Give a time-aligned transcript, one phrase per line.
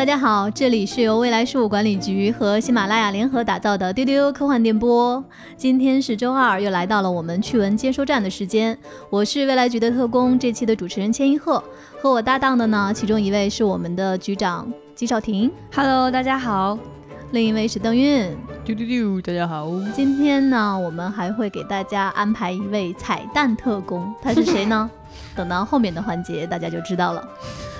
[0.00, 5.22] 大家好，这里是由未来事务管理局和喜马拉雅联合打造的丢丢科幻电波。
[5.58, 8.78] 今天是周二，又来到了我们趣闻接收站的时间。
[9.10, 11.62] 我是未来局的特工，这期的主持人千一鹤，
[12.00, 16.78] 和我搭档的呢，其中一位是我们的局长季少廷，Hello，大家好；
[17.32, 19.68] 另一位是邓韵，丢丢丢，大家好。
[19.94, 24.90] 今天呢，我们还会给大家安排一位彩蛋特工，他是谁呢？
[25.36, 27.22] 等到后面的环节，大家就知道了。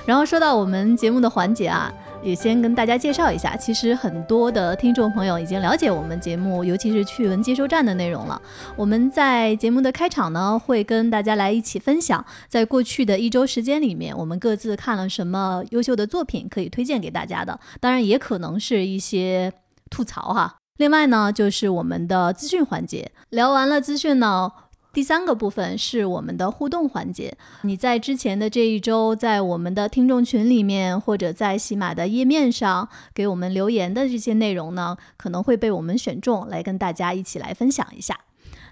[0.04, 3.56] 然后说到我们节目的环节啊，也先跟大家介绍一下。
[3.56, 8.40] 其实很多的听众朋友已经了解我们节目，尤其是趣闻接收站的内容了。
[8.76, 17.58] 我们在节目的开场呢，会跟大家来一起分享，在过去的一周时间里面，我们各自看了什么优秀的作品可以推荐给大家的。
[17.80, 19.52] 当然，也可能是一些
[19.90, 20.56] 吐槽哈。
[20.78, 24.50] 另外呢，就是我们的资讯环节，聊完了资讯呢。
[24.92, 27.36] 第三个部分是我们的互动环节。
[27.62, 38.18] 你在之前的这一周，在我们的听众群里面，或者在喜马的页面上给我们留言的这些内容呢，可能会被我们选中来跟大家一起来分享一下。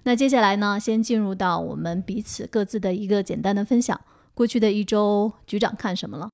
[0.03, 4.01] 那接下来呢，先进入到我们彼此各自的一个简单的分享。
[4.35, 6.31] 过去的一周，局长看什么了？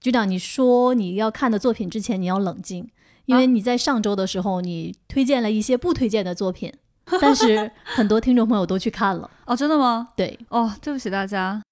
[0.00, 2.90] 局长，你说你要看的作品之前，你要冷静，
[3.26, 6.72] 因为你在上周的时候，你推荐了一些不推荐的作品。
[7.20, 10.08] 但是很多听众朋友都去看了哦，真的吗？
[10.16, 11.62] 对哦，对不起大家，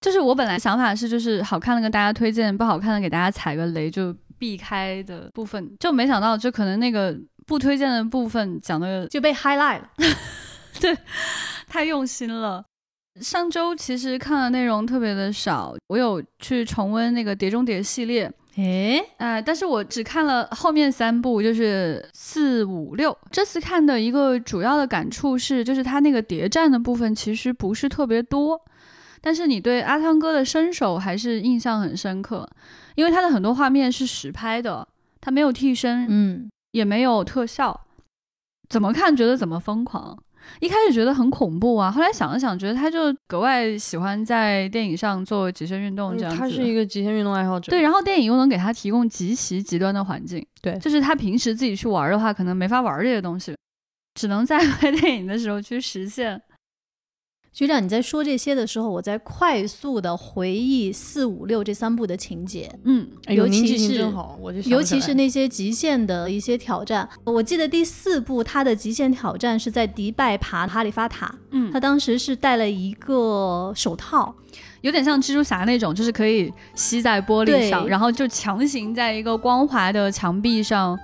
[0.00, 7.14] 就是我本来想法是，就是好看的跟大家推荐，不好看的给大家踩个雷，就避开的部分，就没想到就可能那个
[7.46, 9.88] 不推荐的部分讲的就被 highlight 了，
[10.80, 10.96] 对，
[11.68, 12.64] 太用心了。
[13.20, 18.32] 上周其实看的内容特别的少，我有去重温那个《碟中谍》系列。
[18.56, 23.16] 诶，哎，但是我只看了后面三部，就是四五六。
[23.30, 28.60] 这次看的一个主要的感触是，就是它那个谍战的部分其实不是特别多，
[29.22, 32.46] 但是你对阿汤哥的身手还是印象很深刻，
[32.94, 34.86] 因为他的很多画面是实拍的，
[35.20, 37.86] 他没有替身，嗯，也没有特效，
[38.68, 40.18] 怎么看觉得怎么疯狂。
[40.60, 46.38] 一开始觉得很恐怖啊，后来想了想，觉得他就格外喜欢在电影上做极限运动这样子。
[46.38, 47.70] 他是一个极限运动爱好者。
[47.70, 50.44] 对，然后电影又能给他提供极其极端的环境。
[50.60, 53.54] 对，就是他平时自己去玩的话，可能没法玩这些东西，
[54.14, 56.40] 只能在 拍电影的时候去实现。
[57.52, 62.70] 局长，你在说这些的时候，我在快速的回忆四五六这三部的情节。
[62.84, 67.06] 嗯，尤其是真好，我就尤其是那些极限的一些挑战。
[67.24, 71.34] 我记得第四部它的极限挑战是在迪拜爬哈利法塔。
[71.50, 74.34] 嗯，他当时是戴了一个手套，
[74.80, 80.98] 有点像蜘蛛侠那种，就是可以吸在玻璃上，然后就强行在一个光滑的墙壁上。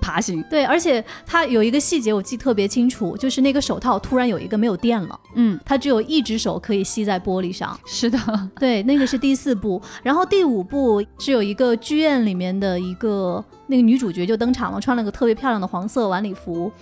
[0.00, 7.78] 爬行对，而且它有一个细节我记特别清楚，就是那个手套突然有一个没有电了，嗯，它只有一只手可以吸在玻璃上。
[7.86, 8.18] 是的，
[8.58, 16.72] 对，那个是第四部，然后第五部是有一个剧院里面的一个那个女主角就登场了，穿了个特别漂亮的黄色晚礼服，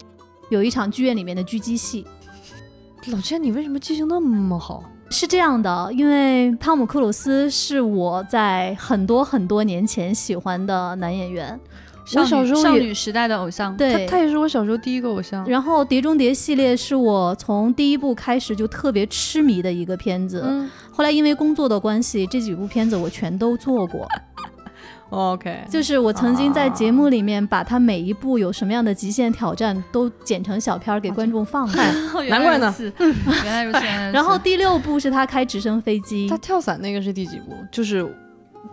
[0.50, 2.06] 有一场剧院里面的狙击戏。
[3.06, 4.82] 老千，你为什么记性那么好？
[5.10, 11.58] 是这样的，因为汤姆克鲁斯是我在很多很多年前喜欢的男演员。
[12.16, 15.44] 我小时候少女时代的偶像，对，他也是我小时候第一个偶像。
[15.46, 20.42] 然后《碟中谍》系列是我从第一部开始就特别痴迷的一个片子。
[20.44, 24.08] 嗯，后来因为工作的关系，这几部片子我全都做过。
[25.10, 31.94] OK，就是我曾经在节目里面把它每一部有什么样的极限挑战都剪成小片儿给观众放看。
[32.28, 32.74] 难怪呢，
[33.42, 33.78] 原来如此。
[34.12, 37.54] 然后第六部是他开直升飞机，他跳伞那个是第几部？
[37.72, 38.06] 就是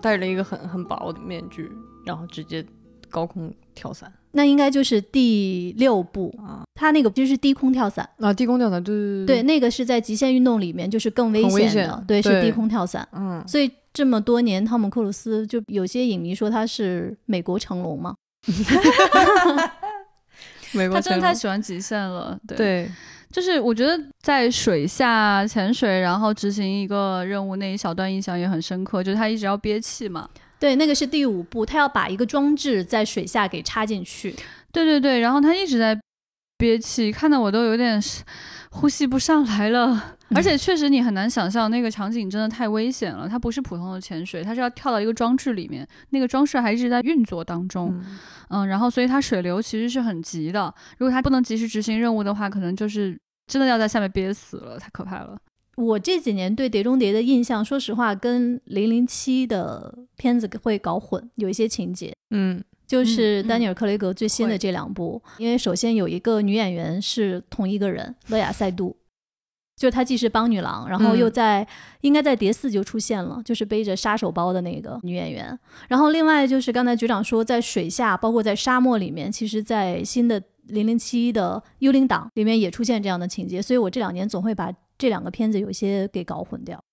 [0.01, 1.72] 戴着一个很很薄的面具，
[2.06, 2.66] 然后直接。
[3.15, 6.35] 高空跳伞，那应该就是第六部。
[6.37, 6.63] 啊。
[6.75, 8.07] 他那个就是低空跳伞。
[8.19, 13.07] 啊，低空跳伞，对对对对，那个是在极限运动里面就是更危险的，对，是低空跳伞。
[13.13, 18.13] 嗯，所以这么多年，汤姆克鲁斯就有些影迷说他是美国成龙嘛。
[20.73, 22.91] 美国他真的太喜欢极限了，对，
[23.31, 30.27] 就是我觉得在水下潜水，然后执行一个任务那一小段印象也很深刻，就是他一直要憋气嘛。
[30.65, 34.35] 对，那个是第五步，他要把一个装置在水下给插进去。
[34.71, 35.95] 对对对，然后他一直在
[36.57, 38.01] 憋气，看得我都有点
[38.71, 40.17] 呼吸不上来了。
[40.33, 48.03] 而且确实你很难想象那个场景真的太危险了，它不是普通的潜水，它是要跳到一个装置里面，那个装置还一直在运作当中。
[48.50, 53.15] 嗯，然后所以它水流其实是很急的，如果它不能及时执行任务的话，可能就是
[53.45, 55.38] 真的要在下面憋死了，太可怕了。
[55.75, 62.13] 我这几年对《碟中谍》的印象，说实话，跟《零零七》的片子会搞混，有一些情节。
[62.30, 68.95] 嗯，就是丹尼尔·克雷格最新的这两部，因为首先有一个女演员是同一个人，乐雅·塞杜。
[69.75, 71.68] 就是她既是邦女郎，然后又嗯在、
[72.00, 75.60] 应该在碟四就出现了，就是背着杀手包的那个女演员。
[75.89, 86.83] 然后另外就是刚才局长说，在水下，包括在沙漠里面，其实，在新的零零七的幽灵党里面也出现这样的情节，所以我这两年总会把这两个片子有些给搞混掉。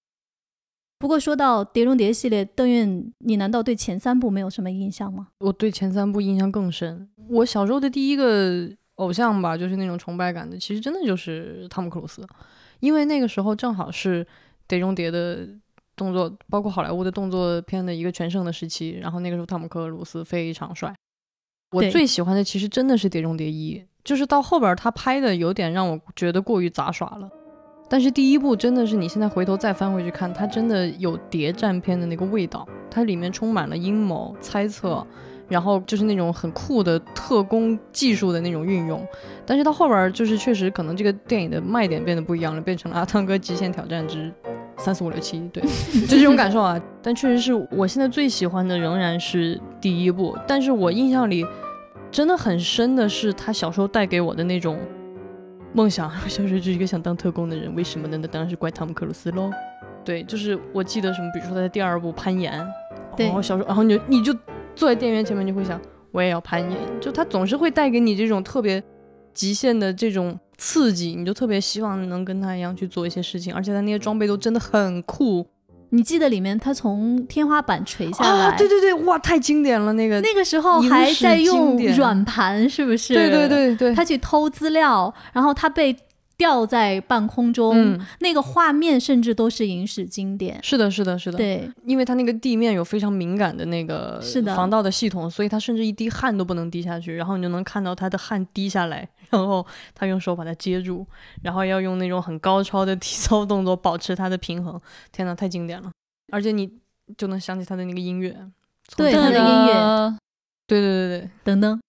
[0.99, 5.29] 不过说到《碟中谍》系列，邓韵，你难道对前三部没有什么印象吗？
[5.39, 7.11] 我对前三部印象更深。
[7.29, 12.25] 我小时候的第一个偶像吧，就是那种崇拜感的，其实真的就是汤姆克鲁斯，
[12.79, 14.25] 因为那个时候正好是
[14.69, 15.49] 《碟中谍》的
[15.97, 18.91] 动作，包括好莱坞的动作片的一个全盛的时期。
[19.01, 20.95] 然后那个时候汤姆克鲁斯非常帅。
[21.73, 27.29] 我最喜欢的其实真的是《碟中谍一》，就是到后边他拍的有点让我觉得过于杂耍了。
[27.93, 35.07] 但是第一部真的是你现在回头再翻回去看，它真的有谍战片的那个味道，它里面充满了阴谋、猜测，
[35.47, 39.07] 然后就是那种很酷的特工技术的那种运用。
[39.45, 44.33] 但是到后边儿就是确实可能这个电影的卖点变得不一样了，变成了阿汤哥极限挑战之
[44.79, 45.63] 三四五六七， 对，
[46.09, 46.81] 就这种感受啊。
[47.03, 51.47] 但确实是我现在最喜欢的仍然是第一部，但是我印象里
[52.11, 54.79] 真的很深的是他小时候带给我的那种。
[55.73, 58.19] 梦想， 我小时候就是一个想当特工的人，为什么呢？
[58.21, 59.51] 那当然是怪汤姆克鲁斯喽。
[60.05, 62.67] 对，就是我记得什么，比如说他在第二部攀岩，
[63.17, 64.33] 对然后小时候，然后你就你就
[64.75, 65.81] 坐在电影院前面，就会想，
[66.11, 66.79] 我也要攀岩。
[67.01, 68.83] 就他总是会带给你这种特别
[69.33, 75.47] 极限的这种刺激，你就特别希望能跟他一样去做一些事情，而且他那些装备都真的很酷
[75.95, 78.57] 你记得里面他从天花板垂下来，啊！
[78.57, 80.21] 对对对，哇，太经典了那个。
[80.23, 83.13] 那个时候还在用软盘，是不是？
[83.13, 85.95] 对对对对，他去偷资料，然后他被
[86.39, 90.59] 吊在半空中，嗯，那个画面甚至都是影史经典。
[90.63, 91.37] 是的，是的，是的。
[91.37, 94.19] 对，因为他那个地面有非常敏感的那个
[94.57, 101.05] 防盗的系统，所以他甚至一滴汗都不能滴下去，然后你就能看到他的汗滴下来，然后他用手把它接住，
[101.43, 104.81] 然后要用那种很高超的体操动作保持它的平衡。
[105.11, 105.91] 天呐，太经典了！
[106.31, 106.79] 而且你
[107.17, 108.31] 就能想起他的那个音乐，
[108.89, 110.17] 从对他的音乐乐，
[110.67, 111.81] 对对对对，等等，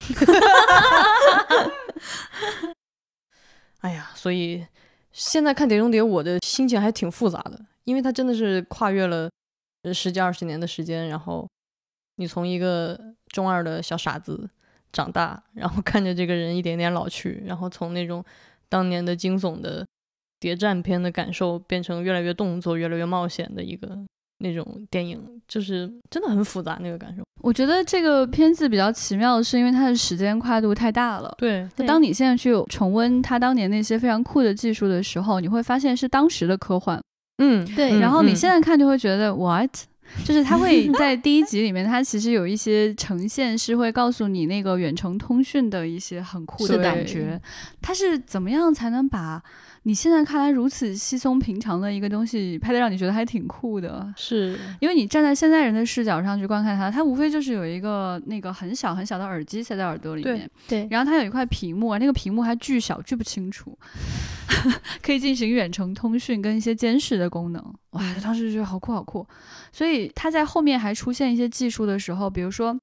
[3.80, 4.66] 哎呀，所以
[5.12, 9.30] 现在看《碟中谍》，我的心情还挺复杂的，因为它真的是跨越了
[9.82, 11.48] 呃十几二十年的时间，然后
[12.16, 12.98] 你从一个
[13.28, 14.48] 中二的小傻子
[14.92, 18.24] 长大， 然后看着这个人一点点老去，然后从那种
[18.68, 19.86] 当年的惊悚的
[20.38, 23.98] 谍战片的感受，变成越来越动作、越来越冒险的一个
[24.38, 27.22] 那种电影，就是真的很复杂那个感受。
[27.42, 31.34] 我觉得这个片子比较奇妙的是，因为它的时间跨度太大了。
[31.38, 37.00] 对，对当你现在去重温他当年那些非常酷的技术的时候，你会发现是当时的科幻。
[37.42, 39.70] 嗯，对嗯然后你嗯现在看就会觉得 what，
[40.24, 47.40] 就是他会在第一集里面，他其实有一些呈现是会告诉你那个远程通讯的一些很酷的感觉。
[47.80, 49.42] 他是怎么样才能把
[49.84, 54.12] 你现在看来如此稀松平常的一个东西拍的让你觉得还挺酷的？
[54.16, 63.76] 是因为你站在现在人的视角上去观看它，它无非就是有一个那个很小很小的耳机塞在耳朵里面，对，然后它有一块屏幕啊，那个屏幕还巨小，巨不清楚，
[65.02, 67.74] 可以进行远程通讯跟一些监视的功能。
[67.90, 69.26] 哇，他当时就觉得好酷好酷。
[69.72, 72.78] 所以他在后面还出现一些技术的时候，比如说。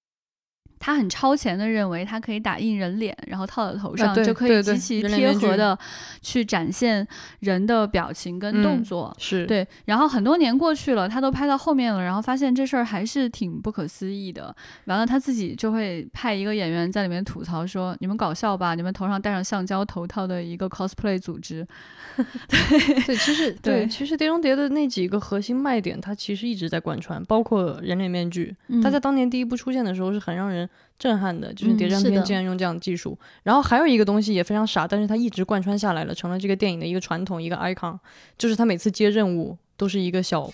[0.79, 5.75] 他很超前的认为，它可以打印人脸，然后套在头上，啊就可以极其贴合的
[6.21, 7.05] 去展现
[7.39, 9.15] 人的表情跟动嗯作。
[9.17, 14.55] 是，对，然后很多年过去了，他都拍到后面了，然后发现这事儿还是挺不可思议的。
[14.85, 18.75] 完了，他自己就会派一个演员在里面吐槽说：“你们搞笑吧？
[18.75, 21.67] 你们头上戴上橡胶头套的一个 cosplay 组织。
[23.05, 28.55] 对，其实对对，其实《碟中谍》的那几个核心卖点，它其实一直在贯穿，包括人脸面具。
[28.67, 33.17] 嗯”它在当年第一部出现的时候是很让人震撼的，就是嗯谍战片竟然用这样的技术。
[33.43, 37.97] 然后还有一个东西也非常傻，但是它一直贯穿下来了，成了这个电影的一个传统，一个 icon，
[38.37, 40.51] 就是他每次接任务都是一个小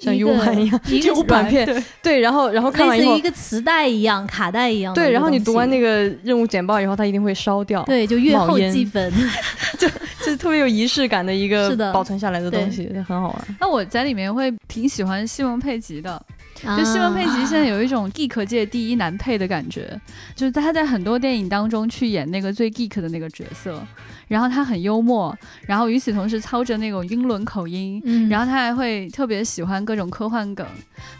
[0.00, 4.94] 像 U 盘一样一个 U 盘片，对，然后然后看完一，个磁带一样、卡带一样。
[4.94, 9.12] 对，然后你读完那个任务简报以后，它一定会烧掉，对，就月后冒烟积分。
[9.78, 9.86] 就
[10.30, 13.56] 是特别有仪式感的一个是的保存下来的东西，很好玩。
[13.60, 20.00] 那我在里面会挺喜欢西蒙佩吉的，就就西蒙佩吉现在有一种 geek 界第一男配的感觉，
[20.34, 23.82] 就是他在很多电影当中去演那个最 geek 的那个角色，
[24.28, 30.66] 然后他很幽默，然后与此同时操着那种英伦口音，嗯，然后他还会特别喜欢各种科幻梗。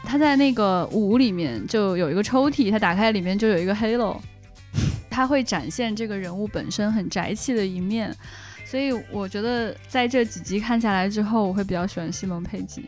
[0.05, 4.19] 他在那个五里面就有一个抽屉，他打开里面就有一个 Halo，
[5.09, 8.15] 他会展现这个人物本身很宅气的一面。
[8.71, 12.85] 所以我觉得在这几集看下来之后，我会比较喜欢西蒙佩吉。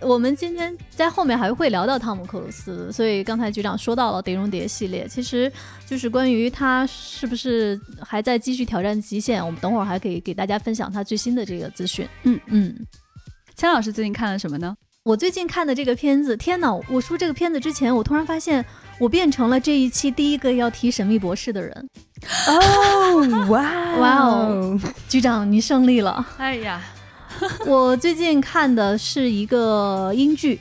[0.00, 5.52] 我们今天在后面还会聊到汤姆克鲁斯，所以刚才局长说到了《碟中谍》系列，其实
[5.86, 12.08] 就是关于他是不是还在继续挑战极限，我们等会儿还可以给大家分享他最新的这个资讯。
[12.24, 12.74] 嗯嗯，
[13.54, 14.74] 千老师最近看了什么呢？
[15.04, 16.72] 我最近看的这个片子，天哪！
[16.88, 18.64] 我说这个片子之前，我突然发现
[19.00, 21.88] 我变成了这一期第一个要提《神秘博士》的人。
[22.46, 24.78] 哦，哇 哇哦，
[25.08, 26.24] 局长你胜利了！
[26.36, 26.82] 哎呀，
[27.66, 30.60] 我最近看的是一个英剧，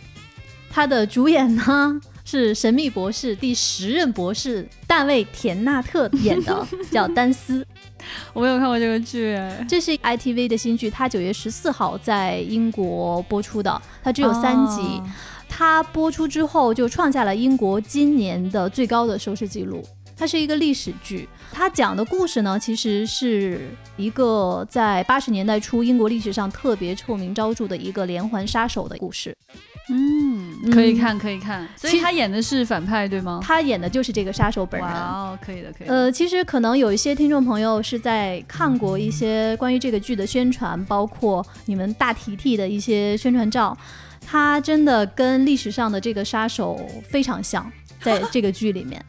[0.72, 7.68] 它的主演呢是《神秘博士》第十任博士大卫·田纳特演的，叫丹斯。
[8.32, 14.82] 我没有看过这个剧，这是 ITV 的新剧，它九月十四号在英国播出的，它只有三集。
[14.82, 15.10] 哦
[15.60, 19.84] 它播出之后就创下了英国今年的最高的收视记录。
[20.16, 29.36] 它是一个历史剧，它讲的故事呢，其实是一个在八十年代初英国历史上特别臭名昭著的一个连环杀手的故事。
[29.90, 31.68] 嗯，可以看，可以看。
[31.76, 33.42] 所以他演的是反派，对吗？
[33.44, 34.90] 他演的就是这个杀手本人。
[34.90, 35.94] 哇哦，可以的，可以的。
[35.94, 43.78] 呃，其实可能有一些听众朋友是在看过一些关于这个剧的宣传，包括你们大提提的一些宣传照，
[44.30, 49.04] 它真的跟历史上的这个杀手非常像， 在这个剧里面。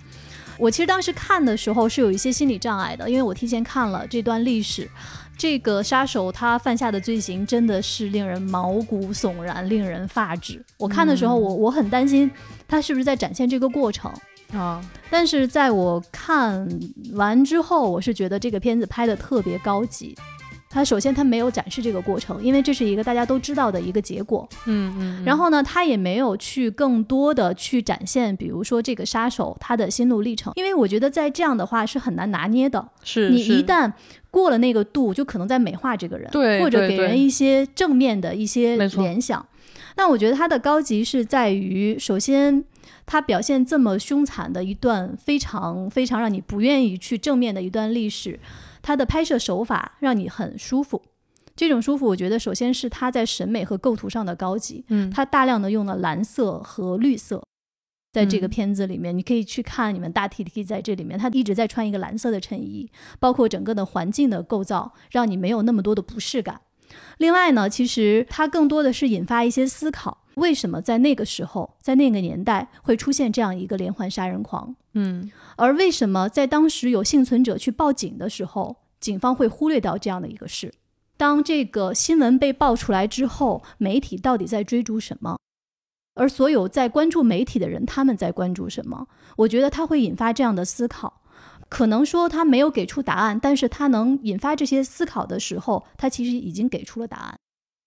[0.57, 4.89] 我其实当时看的时候是有一些心理障碍的，因为我提前看了这段历史。
[5.37, 10.63] 这个杀手他犯下的罪行真的是令人毛骨悚然，令人发指。
[10.77, 12.31] 我看的时候，我我很担心
[12.69, 14.11] 他是不是在展现这个过程。
[14.53, 16.69] 啊，但是在我看
[17.13, 20.17] 完之后，我是觉得这个片子拍的特别高级。
[20.73, 24.49] 它首先它没有展示这个过程，因为这是一个大家都知道的一个结果。
[24.67, 32.89] 嗯嗯，然后呢，它也没有去更多的去展现，比如说这个杀手他的心路历程，因为我觉得在这样的话是很难拿捏的。
[33.03, 33.93] 是你一旦
[34.31, 39.45] 过了那个度，就可能在美化这个人，对或者给人一些正面的一些联想。
[39.97, 42.65] 那我觉得它的高级是在于，首先
[43.05, 48.39] 他表现这么凶残的一段非常非常让你不愿意去正面的一段历史，
[48.83, 51.03] 它的拍摄手法让你很舒服。
[51.57, 57.43] 这种舒服，我觉得首先是它在审美和构图上的高级，嗯，它大量的用了蓝色和绿色，
[58.13, 66.63] 在这个嗯片子里面，你可以去看你们大 T T 在这里面，他一直在穿一个蓝色的衬衣，包括整个的环境的构造，让你没有那么多的不适感。
[67.19, 74.75] 另外呢，其实它更多的是引发一些思考：为什么在那个时候，在那个年代会出现这样一个连环杀人狂？
[74.95, 80.73] 嗯而为什么在当时有幸存者去报警的时候，警方会忽略掉这样的一个事？
[81.17, 85.39] 当这个新闻被爆出来之后，媒体到底在追逐什么？
[86.15, 89.07] 而所有在关注媒体的人，他们在关注什么？
[89.37, 91.23] 我觉得他会引发这样的思考。
[91.69, 97.39] 可能说他没有给出答案，但是他能引发这些思考的时候，他其实已经给出了答案。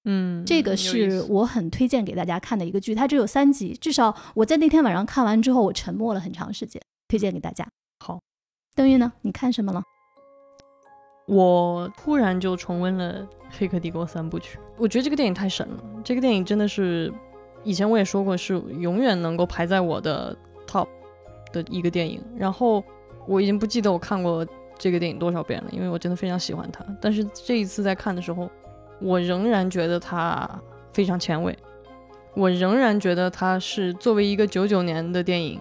[0.05, 7.65] 嗯，这个是我很推荐给大家看的一个剧，它只有三集，至少我在那天晚上看完之后，我沉默了很长时间，推荐给大家。
[8.00, 8.19] 好，
[8.75, 9.13] 邓玉呢？
[9.22, 9.81] 你看什么了？
[11.25, 15.81] 我突然就重温了《黑客帝国》三部曲，我觉得这个电影太神了。
[16.03, 17.10] 这个电影真的是，
[17.63, 20.36] 以前我也说过，是永远能够排在我的
[20.67, 20.86] top
[21.53, 22.22] 的一个电影。
[22.36, 22.83] 然后
[23.25, 24.45] 我已经不记得我看过
[24.77, 26.86] 这个电影多少遍了，因为我真的非常喜欢它。
[27.00, 28.51] 但是这一次在看的时候，
[29.03, 30.50] 我仍然觉得它
[30.93, 31.57] 非常前卫，
[32.33, 35.60] 我仍然觉得它是作为一个九九年的电影。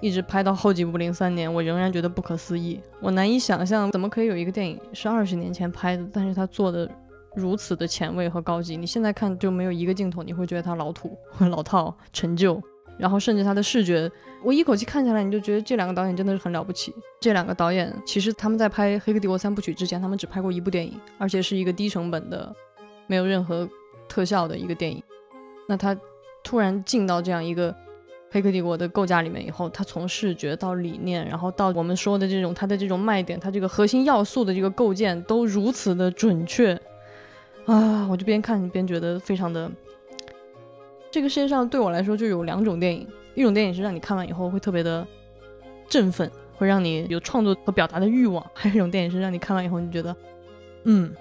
[0.00, 2.78] 一直拍到后几部零三年，我仍然觉得不可思议。
[3.00, 6.90] 我难以想象怎么可以有一个电影是二十年前拍的，但是它做的
[7.34, 8.76] 如此的前卫和高级。
[8.76, 11.16] 你现在看就没有一个镜头你会觉得它老土、
[11.50, 12.60] 老套、陈旧，
[12.98, 14.10] 然后甚至它的视觉，
[14.42, 16.92] 我一口气看下来，你就觉得这两个导演真的是很了不起。
[17.18, 22.54] 这两个导演其实他们在拍《黑客帝国》三部曲之前，他们只拍过一部电影，而且是一个低成本的、
[23.06, 23.68] 没有任何
[24.08, 25.02] 特效的一个电影。
[25.68, 25.96] 那他
[26.42, 27.74] 突然进到这样一个。
[28.30, 36.74] 黑客帝国的构架里面以后，它从视觉到理念，然后到我们说的这种它的这种卖点，它这个核心要素的这个构建都如此的准确
[37.64, 38.08] 啊！
[38.10, 39.70] 我就边看边觉得非常的。
[41.12, 43.06] 这个世界上对我来说就有两种电影，
[43.36, 45.06] 一种电影是让你看完以后会特别的
[45.88, 50.16] 振奋，会让你有创作和表达的欲望；还有一种电影是让你看完以后你觉得，
[50.82, 51.14] 嗯，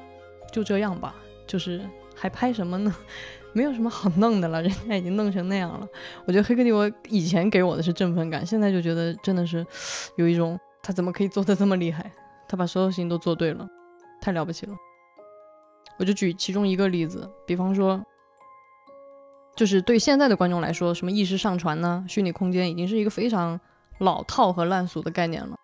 [0.52, 1.14] 就这样吧，
[1.54, 1.80] 就是
[2.16, 2.92] 还拍什么呢？
[3.54, 5.88] 没有什么好弄的了，人家已经弄成那样了。
[6.26, 9.64] 我觉得《黑客帝国》以前给我的是振奋感，现在就觉得真的是
[10.18, 12.12] 有一种他怎么可以做的这么厉害？
[12.50, 13.68] 他把所有事情都做对了，
[14.20, 14.74] 太了不起了。
[16.00, 18.04] 我就举其中一个例子，比方说，
[19.56, 23.60] 就是对现在的观众来说，什么意识上传呢、虚拟空间已经是一个非常
[24.00, 25.56] 老套和烂俗的概念了。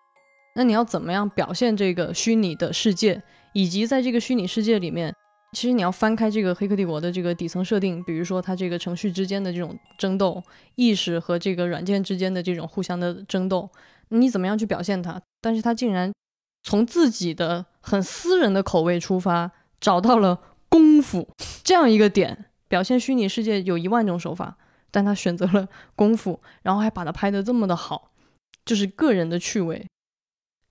[0.54, 3.20] 那你要怎么样表现这个虚拟的世界，
[3.52, 5.12] 以及在这个虚拟世界里面？
[5.52, 10.42] 其实你要翻开这个《黑客帝国》的这个底层设定，比如说它这个程序之间的这种争斗，
[10.76, 13.68] 意识和这个软件之间的这种互相的争斗，
[14.10, 15.20] 你怎么样去表现它？
[15.40, 16.12] 但是它竟然
[16.62, 21.28] 从自己的很私人的口味出发，找到了功夫
[21.64, 24.56] 这样一个点，表现虚拟世界有一万种手法，
[24.92, 28.12] 但他选择了功夫，然后还把它拍得这么的好，
[28.64, 29.84] 就是个人的趣味，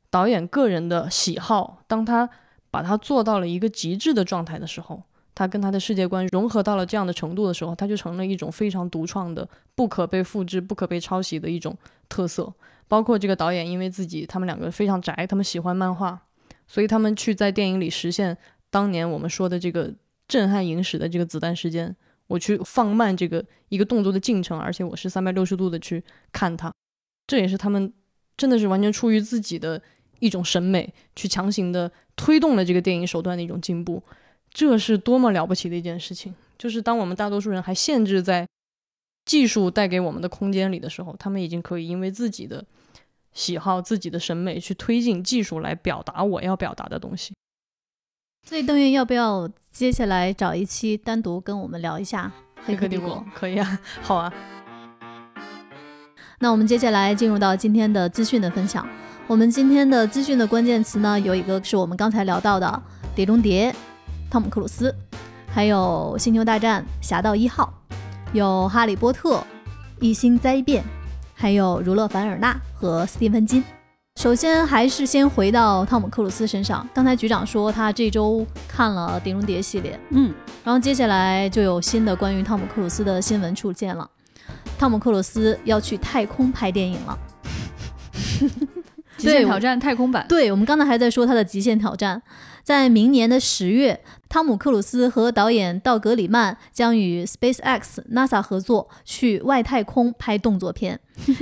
[0.10, 2.30] 导演个人的喜好，当他。
[2.72, 5.02] 把它做到了一个极致的状态的时候，
[5.36, 12.54] 它跟它的世界观融合到了这样的程度的时候，它就成了一种非常独创的、不可被复制、不可被抄袭的一种特色。
[12.88, 16.20] 包括这个导演，因为自己他们两个非常宅，他们喜欢漫画，
[16.68, 18.38] 所以他们去在电影里实现
[18.70, 19.94] 当年我们说的这个
[20.28, 21.96] 震撼影史的这个子弹时间。
[22.28, 26.72] 我去放慢这个一个动作的进程，而且我是三百六十度的去看它，
[27.26, 27.92] 这也是他们
[28.38, 29.82] 真的是完全出于自己的
[30.20, 31.92] 一种审美去强行的。
[32.20, 34.04] 推动了这个电影手段的一种进步，
[34.52, 36.34] 这是多么了不起的一件事情！
[36.58, 38.46] 就是当我们大多数人还限制在
[39.24, 42.66] 技术带给我们的空间里的时候，他们已经可以因为自己的
[43.32, 47.34] 喜好、自己的审美去推进技术来表达我要表达的东西。
[48.46, 52.30] 所以邓云要不要接下来找一期单独跟我们聊一下
[52.66, 53.16] 《黑客帝国》？
[53.34, 54.34] 可以啊， 好啊。
[56.40, 58.86] 那我们接下来进入到今天的资讯的分享。
[59.30, 62.66] 我们今天的资讯的关键词呢，有一个是我们刚才聊到的
[63.16, 63.72] 《碟中谍》，
[64.28, 64.94] 汤姆克鲁斯，
[65.48, 67.72] 还有《星球大战》《侠盗一号》，
[68.34, 69.36] 有《哈利波特》
[70.00, 70.84] 《异星灾变》，
[71.36, 73.64] 还有儒勒·凡尔纳和斯蒂芬金。
[74.20, 80.34] 首先还是先回到汤姆克鲁斯身上，刚才局长说他这周看了《碟中谍》系列，嗯，
[80.64, 84.10] 然后接下来就有新的关于汤姆克鲁斯的新闻出现了，
[84.80, 87.20] 汤姆克鲁斯要去太空拍电影了。
[89.20, 92.22] 极限挑战太空版，对我们刚才还在说他的极限挑战，
[92.64, 101.00] 在明年的十月，汤姆克鲁斯和导演道格里曼将与 SpaceX、NASA 合作去外太空拍动作片，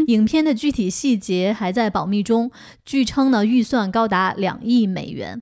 [0.07, 2.51] 影片的具体细节还在保密中，
[2.83, 5.39] 据称呢预算高达两亿美元。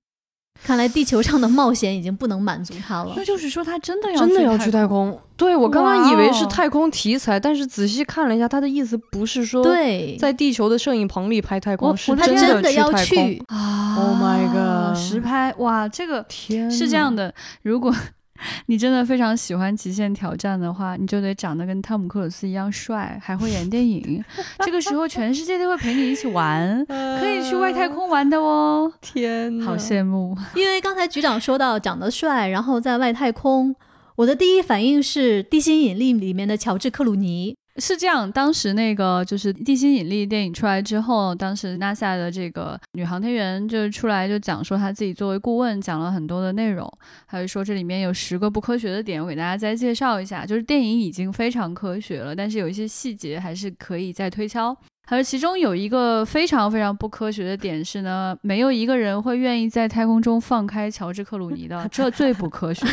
[0.62, 3.12] 看来地球上的冒险已经不能满足他了。
[3.16, 5.18] 那就是说，他真的要真的要去太空？
[5.36, 14.96] 对我刚刚以为是太空题材，但是仔细看了一下，他的意思不是说对在地球的摄影棚里拍太空，是真的要去啊！Oh my god！
[14.96, 17.94] 实拍哇，这个天是这样的，如果。
[18.66, 24.22] 你真的非常喜欢极限挑战的话，你就得长得跟汤姆克鲁斯一样帅，还会演电影。
[24.60, 28.92] 这个时候，全世界都会陪你一起玩， 可以去外太空玩的哦。
[29.00, 30.36] 天，好羡慕！
[30.54, 33.74] 因为刚才局长说到长得帅，然后在外太空，
[34.16, 37.56] 我的第一反应是《地心引力》里面的乔治克鲁尼。
[37.78, 46.90] 是这样，当时那个就是《地心引力》电影出来之后，当时 NASA 的这个女航天员就出来就讲说，她自己作为顾问讲了很多的内容，
[47.26, 50.46] 还有说这里面有十个不科学的点，我给大家再介绍一下。
[50.46, 54.76] 就是电影已经非常科学了，但是有一些细节还是可以再推敲。
[55.08, 62.84] 还有其中有一个非常非常不科学的点是呢，没有一个人会愿意在太空中放开乔治克鲁尼的，这最不科学。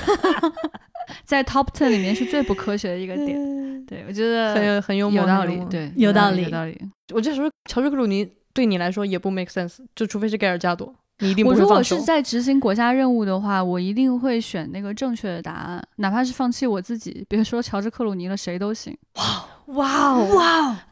[1.24, 6.80] 在 Top Ten 里面是最不科学的一个点，对我觉得很有很幽默有道理，对，有道理，有道理。
[7.14, 17.26] 我就说乔治克鲁尼对你来说也不 make sense，就除非是盖尔加朵，你一定不会放我我是在执行国家任务的话，我一定会选那个正确的答案，哪怕是放弃我自己。
[17.28, 18.98] 别说乔治克鲁尼了，谁都行。
[19.16, 20.78] 哇哇哇！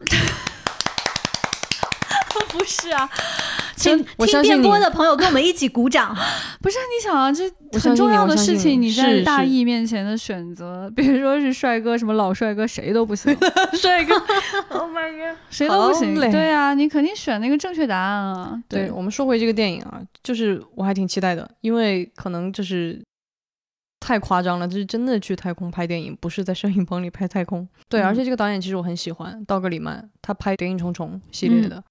[2.49, 3.09] 不是啊。
[3.81, 6.15] 请听电波的朋友跟我们一起鼓掌。
[6.61, 7.43] 不是你想啊，这
[7.79, 13.35] 很重要的事情，你在大义面前的选择，比如说是帅哥，什么老帅哥，谁都不行。
[13.73, 14.13] 帅哥，
[14.69, 16.13] Oh my god，谁都不行。
[16.15, 18.61] 对啊，你肯定选那个正确答案啊。
[18.67, 23.01] 对我们说回这个电影啊，就是我还挺期待的，因为可能就是
[23.99, 27.67] 太夸张了，就是真的去太空拍电影，不是在摄影棚里拍太空。
[27.89, 31.83] 对，而且这个导演其实我很喜欢，道格里曼，他拍《谍影重重》系列的。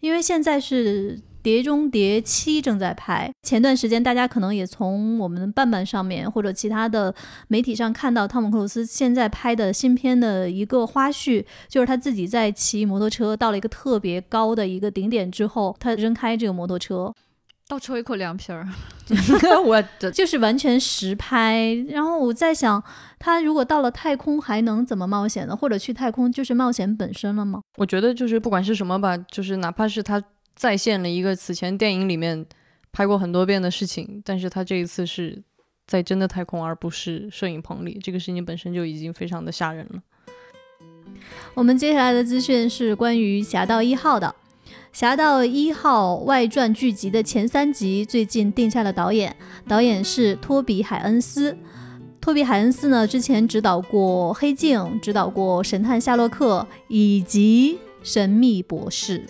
[0.00, 7.14] 因为现在是《碟中谍七》正在拍，前段时间大家可能也从我们伴伴上面或者其他的
[7.48, 17.12] 媒体上看到汤姆克鲁斯现在拍的新片的一个花絮，就是他自己在骑摩托车到了一个特别高的一个顶点之后，他扔开这个摩托车。
[17.70, 18.66] 倒抽一口凉皮儿，
[19.64, 19.80] 我
[20.10, 21.72] 就是完全实拍。
[21.88, 22.82] 然后我在想，
[23.16, 25.54] 他如果到了太空还能怎么冒险呢？
[25.54, 27.60] 或者去太空就是冒险本身了吗？
[27.76, 30.20] 我觉得就是不管是什么吧，就是哪怕是他
[30.56, 32.44] 再现了一个此前电影里面
[32.90, 35.40] 拍过很多遍的事情，但是他这一次是
[35.86, 40.02] 在真的太空，而不是摄影棚里，这个事情本身就已经非常的吓人了。
[41.54, 44.26] 我们接下来的资讯是关于《侠盗一号》的。
[44.92, 49.34] 《侠盗一号》外传剧集的前三集最近定下了导演，
[49.68, 51.56] 导演是托比·海恩斯。
[52.20, 59.24] 托比·海恩斯呢，之前指导过《黑镜》，指导过《神探夏洛克》以及《神秘博士》。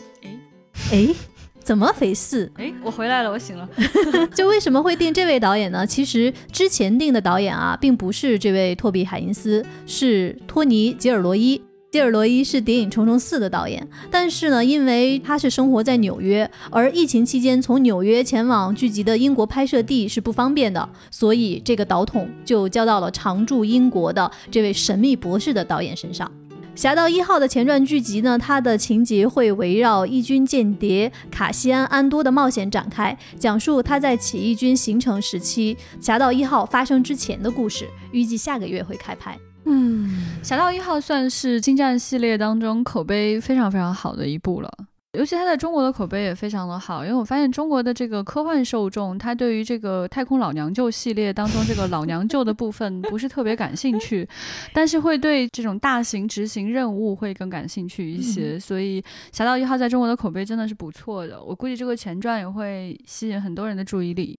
[0.93, 1.15] 哎，
[1.61, 2.51] 怎么回事？
[2.57, 3.69] 哎，我回来了，我醒了。
[4.35, 5.87] 就为什么会定这位导演呢？
[5.87, 11.61] 其实之前定的导演啊，并不是这位托比·海因斯，是托尼·吉尔罗伊。
[11.91, 26.31] 吉尔罗伊是《谍影重重四》的导演，但是呢，因为他是生活在纽约，而疫情期间从纽约前往剧集的英国拍摄地是不方便的，所以这个导筒就交到了常驻英国的这位神秘博士的导演身上。
[26.81, 37.89] 《侠盗一号》的前传剧集呢，它的情节会围绕义军间谍卡西安·安多的冒险展开，讲述他在起义军形成时期，《侠盗一号》发生之前的故事。
[38.13, 39.37] 预计下个月会开拍。
[39.65, 40.09] 嗯，
[40.47, 44.71] 《侠盗一号》算是星战系列当中口碑非常非常好的一部了。
[45.15, 54.27] 尤其它在中国的口碑也非常的好，因为我发现中国的这个科幻受众，他对于这个太空老娘舅系列当中这个老娘舅的部分不是特别感兴趣，
[54.73, 58.57] 但是会对这种大型执行任务会更感兴趣一些。
[58.57, 64.39] 所以《侠盗一号》在中国的口碑真的是不错的，我估计这个前传也会吸引很多人的注意力。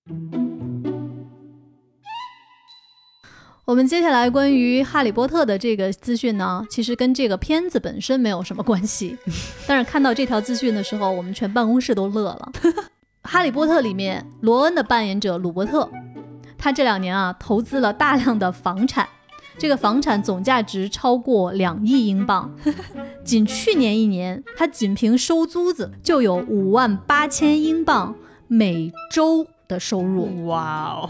[3.71, 9.17] 我们接下来关于《哈利波特》的这个资讯呢，其实跟这个片子本身没有什么关系。
[9.65, 12.51] 但是看到这条资讯的时候，我们全办公室都乐了。
[13.23, 15.89] 《哈利波特》里面，罗恩的扮演者鲁伯特，
[16.57, 19.07] 他这两年啊投资了大量的房产，
[19.57, 22.53] 这个房产总价值超过两亿英镑。
[23.23, 28.13] 仅去年一年，他仅凭收租子就有五万八千英镑
[28.49, 29.47] 每周。
[29.71, 31.09] 的收入，哇哦！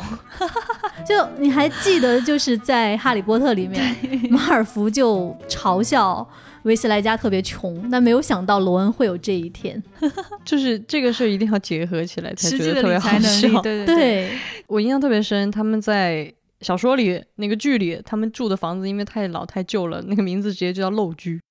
[1.05, 3.95] 就你还记得，就是在《哈利波特》里面，
[4.29, 6.27] 马尔福就嘲笑
[6.63, 9.81] 维斯莱家特别穷，但没有想到罗恩会有这一天。
[10.45, 13.49] 就是这个事儿一定要结合起来才觉得特别好笑。
[13.61, 14.31] 对对对，
[14.67, 21.41] 我印象特别深，他们在小说里那个剧里，他们住的房子因为太老太旧了，那个名字直接就叫陋居。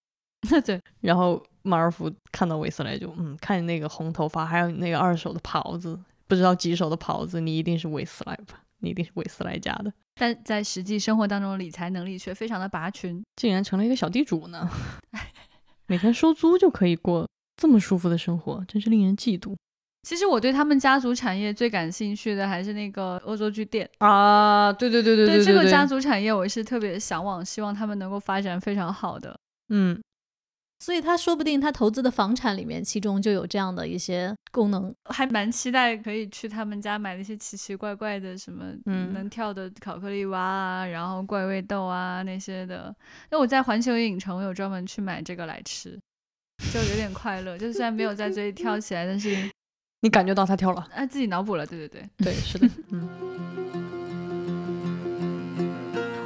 [0.64, 5.99] 对，然后马尔福看到韦斯莱就嗯，看你那个红头发，还有你那个二手的袍子。
[6.31, 8.62] 不知道几手的袍子，你一定是韦斯莱吧？
[8.79, 14.71] 你一定是韦斯莱家的，但在实际生活当中，理财能力却非常的拔群，竟然成了一个小地主呢！
[15.88, 19.57] 每天收租就可以过这么舒服的生活，真是令人嫉妒。
[20.09, 24.73] 其实我对他们家族产业最感兴趣的还是那个恶作剧店啊！
[24.73, 29.38] 对对对对对，这个家族产业我是特别向往，希望他们能够发展非常好的。
[29.69, 30.01] 嗯。
[30.83, 42.95] 所以他说不定他投资的房产里面，其中就有这样的一些功能，还蛮期待可以去他们家买那些奇奇怪怪的什么，嗯，能跳的巧克力蛙啊，然后怪味豆啊那些的。
[43.31, 46.01] 那我在环球影城，我有专门去买这个来吃，
[46.73, 47.59] 就有点快乐。
[47.59, 49.37] 就虽然没有在嘴里跳起来，但是
[50.01, 53.07] 你感觉到他跳了，哎，自己脑补了，对对对对，是的，嗯。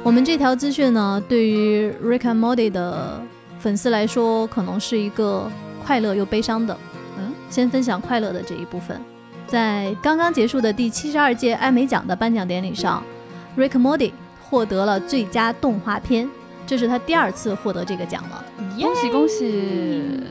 [0.01, 3.21] 我们这条资讯呢，对于 Rick and Morty 的。
[3.65, 5.51] 粉丝来说，可能是一个
[5.83, 6.77] 快乐又悲伤的。
[7.17, 9.01] 嗯，先分享快乐的这一部分。
[9.47, 13.03] 在刚刚结束的第七十二届艾美奖的颁奖典礼上
[13.57, 16.29] ，Rick Morty 获得了最佳动画片，
[16.67, 18.45] 这是他第二次获得这个奖了。
[18.79, 20.21] 恭喜恭喜！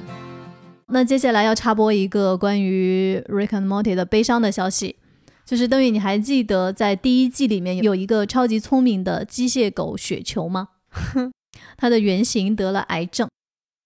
[0.87, 4.95] 那接下来要插播一个关于 Rick and Morty 的悲伤的消息，
[5.45, 10.69] 就是邓宇，你还记得在第一季里面有一个超级聪明的机械狗雪球吗？
[11.77, 13.29] 他的原型得了癌症，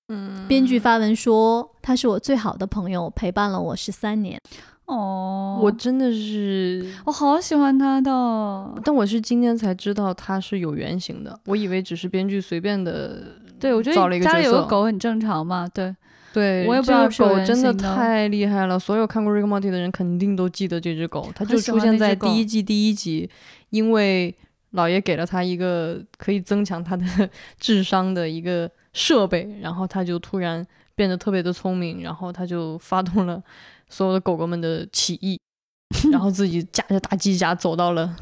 [0.08, 4.40] 嗯，编剧发文说他是我最好的朋友，陪伴了我十三年。
[4.86, 13.22] 哦，我真的是，我好喜欢他的，但我是今天才知道他是有原型的，我以为只是编剧随便的。
[13.60, 15.68] 对，我觉得家里有个狗很正常嘛。
[15.74, 15.94] 对，
[16.32, 23.28] 对，我也不知道狗真的太厉害了，所有看过《Rick Morty》的人肯定都记得这只狗，它就出现在第一季第一集，
[23.68, 24.34] 因为。
[24.72, 33.42] 老爷给了他一个可以增强他的智商的一个设备，然后他就突然变得特别的聪明，然后他就发动了
[33.88, 35.40] 所有的狗狗们的起义，
[36.12, 38.14] 然后自己驾着大机甲走到了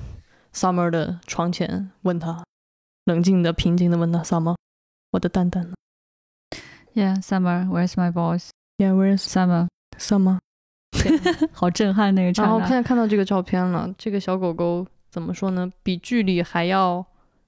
[0.55, 2.45] Summer 的床前，问他，
[3.07, 4.55] 冷静的、平静的问他：“Summer，
[5.11, 5.75] 我的蛋蛋呢
[6.95, 10.39] ？”Yeah，Summer，Where's my boss？Yeah，Where's Summer？Summer，
[11.53, 12.43] 好震撼那个。
[12.43, 14.87] 然后现在看到这个照片了，这个小狗狗。
[15.17, 15.67] 怎么说呢？
[15.83, 17.03] 比剧里还要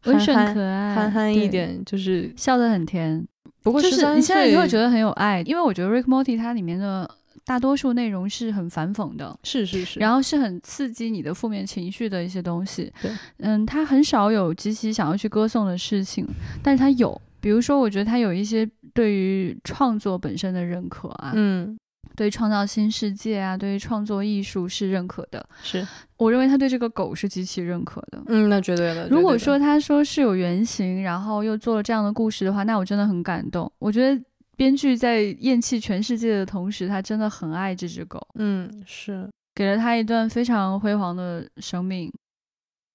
[0.04, 3.22] 温顺可爱、憨憨一点，就是笑得很甜。
[3.62, 7.06] 不过，就是你现在你会觉得很有爱，因为我觉得《Rick Morty》它里面的
[7.44, 12.90] 大多数内容是很反讽的，是是是，然后是很刺激你的负面情绪的一些东西。
[13.02, 16.26] 对，嗯，它很少有极其想要去歌颂的事情，
[16.62, 21.78] 但是它有，比如说，我觉得它有一些对于创作本身的认可啊，嗯。
[22.18, 25.48] 对创造新世界啊，对于创作艺术是认可的。
[25.62, 28.20] 是，我认为他对这个狗是极其认可的。
[28.26, 29.08] 嗯，那绝对的。
[29.08, 33.70] 如果说他说是有原型，然后又做了这样的故事的话，那我真的很感动。
[33.78, 34.20] 我觉得
[34.56, 42.12] 编剧在厌弃全世界的同时，他真的很爱这只狗，嗯是，给了他一段非常辉煌的生命。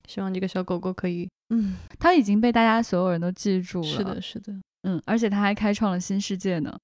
[0.06, 3.88] 希望这个小狗狗可以，嗯，他已经被大家所有人都记住了。
[3.88, 6.78] 是的，，是的，嗯，而且他还开创了新世界呢。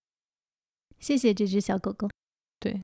[1.00, 2.10] 谢谢这只小狗狗。
[2.60, 2.82] 对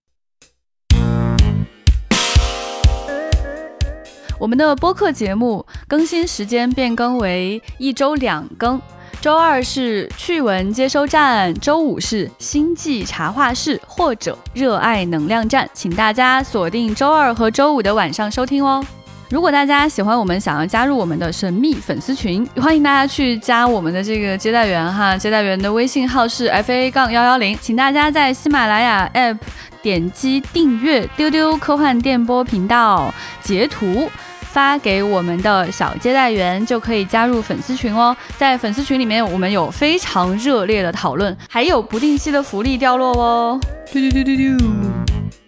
[4.40, 8.82] 我们的播客节目更新时间变更为一周两更，
[9.22, 18.86] 周二是趣闻接收站，周五是星际茶话室或者热爱能量站，请大家锁定周二和周五的晚上收听哦。
[19.30, 29.38] 如果大家喜欢我们，想要加入我们的神秘粉丝群，欢迎大家去加我们的这个接待员哈，接待员的微信号是 f a 杠幺幺零，请大家在喜马拉雅 app
[29.82, 34.10] 点击订阅丢丢科幻电波频道，截图。
[34.42, 38.16] 发给我们的小接待员就可以加入粉丝群哦。
[38.38, 43.60] 在粉丝群里面，我们有非常热烈的讨论，还有不定期的福利掉落哦。
[43.92, 45.45] 丢丢丢丢丢。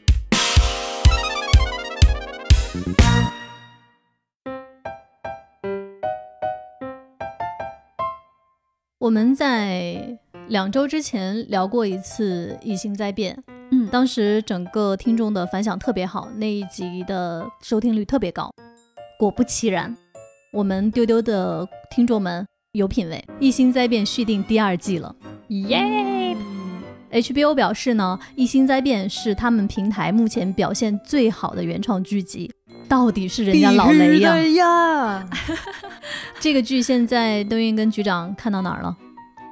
[9.08, 13.34] 我们在两周之前聊过一次《异星灾变》，
[13.72, 18.52] 嗯，当时整个听众的反响特别好，那一集的收听率特别高。
[19.17, 19.96] 果不其然，
[20.52, 25.15] 我们丢丢的听众们有品位，《异星灾变》续订第二季了，
[25.48, 26.36] 耶
[27.10, 32.52] ！HBO 表示呢，《异星灾变》是他们平台目前表现最好的原创剧集，
[32.88, 34.38] 到底是人家老雷呀！
[34.38, 35.30] 呀！
[36.39, 38.95] 这个剧现在邓云跟局长看到哪儿了？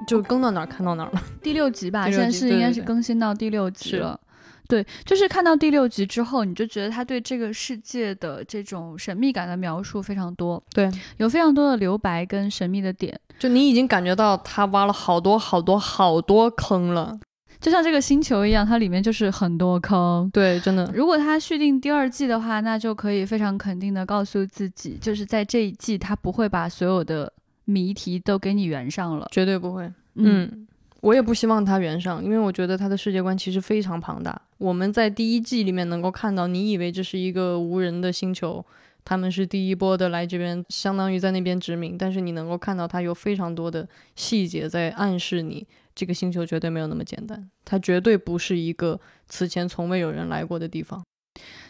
[0.07, 1.21] 就更到哪儿看到哪儿了。
[1.41, 4.19] 第六集吧，现在是应该是更新到第六集是了。
[4.67, 13.19] 对，就是看到第六集之后，你就觉得他对这个世界的这种神秘感的描述非常多，对，有非常多的留白跟神秘的点。
[13.37, 17.19] 就你已经感觉到他挖了好多好多好多坑了。
[17.65, 20.29] 就像这个星球一样，它里面就是很多坑。
[20.31, 20.87] 对，真的。
[20.93, 29.27] 如果它续订第二季的话，那就可以非常肯定的告诉自己，就是在这一季，它不会把所有的谜题都给你圆上了。
[29.31, 29.81] 绝对不会。
[30.13, 30.67] 嗯，嗯，
[31.01, 34.39] 我也不希望它圆上，因为我觉得它的世界观其实非常庞大。
[34.59, 38.63] 我们在第一季里面能够看到，你以为这是一个无人的星球，
[39.03, 51.01] 他们是第一波的来这边，相当于在那边殖民，但是你能够看到它有非常多的细节在暗示你，这个星球绝对没有那么简单，它绝对不是一个此前从未有人来过的地方。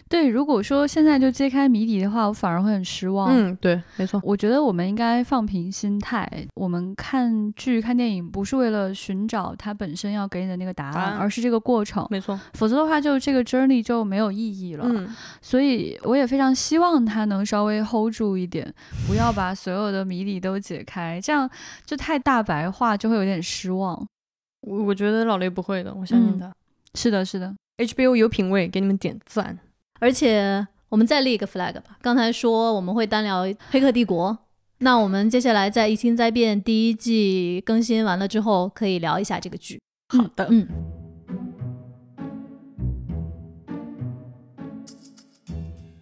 [0.08, 0.28] 对。
[0.28, 3.30] 如果说现在就揭开谜底的话，我反而会很失望。
[3.32, 4.22] 嗯，对，没错。
[4.24, 12.06] 我觉得我们应该放平心态，我们看剧、看电影不是为了寻找它本身要给你的那个答案，而是这个过程。
[12.12, 14.86] 没错，否则的话，就这个 journey 就没有意义了。
[14.88, 15.10] 嗯，
[15.42, 18.72] 所以我也非常希望它能稍微 hold 住一点，
[19.08, 21.50] 不要把所有的谜底都解开，这样
[21.84, 24.08] 就太大白话，就会有点失望。
[24.66, 26.54] 我我觉得老雷不会的，我相信嗯他。
[26.96, 29.58] 是的，是的，HBO 有品位，给你们点赞。
[30.00, 31.98] 而且我们再立一个 flag 吧。
[32.02, 34.32] 刚才说我们会单聊《黑客帝国》，
[34.80, 39.80] 那我们接下来在《异星灾变》第一季更新完了之后，可以聊一下这个剧。
[40.10, 40.68] 好的，嗯。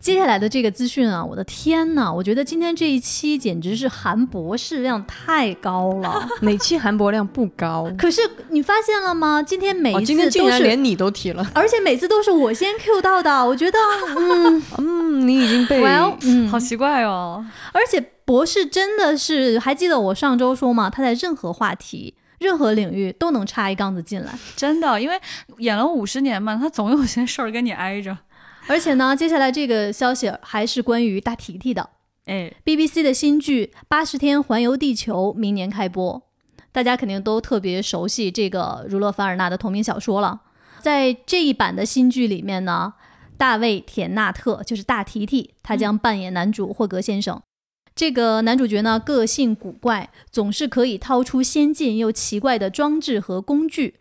[0.03, 2.11] 接下来的这个资讯啊，我的天呐！
[2.13, 6.27] 我觉得今天这一期简直是含博士量太高了。
[6.43, 7.89] 哪期含博量不高？
[7.97, 9.41] 可是你发现了吗？
[9.41, 11.49] 今天每哦，一今天次都是，竟然连你都提了。
[11.55, 13.47] 而且每次都是我先 Q 到的。
[13.47, 13.79] 我觉得，
[14.17, 17.45] 嗯， 嗯，你已经被 well，嗯，好奇怪哦。
[17.71, 20.89] 而且博士真的是，还记得我上周说吗？
[20.89, 24.37] 他在任何话题、任何领域都能插一杠子进来。
[24.57, 25.17] 真的，因为
[25.59, 28.17] 演了五十年嘛，他总有些事儿跟你挨着。
[28.67, 31.89] 而且呢，接下来这个消息还是关于大提提的。
[32.26, 36.21] 哎，BBC 的新剧《八十天环游地球》明年开播，
[36.71, 40.41] 大家肯定都特别熟悉这个儒勒·凡尔纳的同名小说了。
[40.80, 42.93] 在这一版的新剧里面呢，
[43.38, 47.41] 大卫·田纳特就是大提提，他将扮演男主霍格先生。
[47.93, 53.95] 这个男主角呢，个性古怪，总是可以掏出先进又奇怪的装置和工具。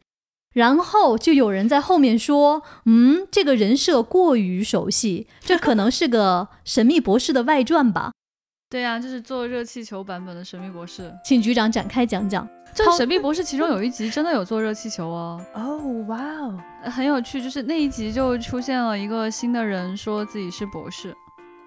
[0.53, 8.13] 然后就有人在后面说：“嗯，这个人设过于熟悉，这可能是个神秘博士的外传吧。
[8.71, 11.13] ”对呀、就是做热气球版本的神秘博士。
[11.25, 12.49] 请局长展开讲讲。
[12.75, 15.77] 这神秘博士其中有一集真的有做热气球哦，哦，
[16.09, 17.43] 哇哦，呃很有趣。
[17.43, 21.15] 就是那一集就出现了一个新的人，说自己是博士，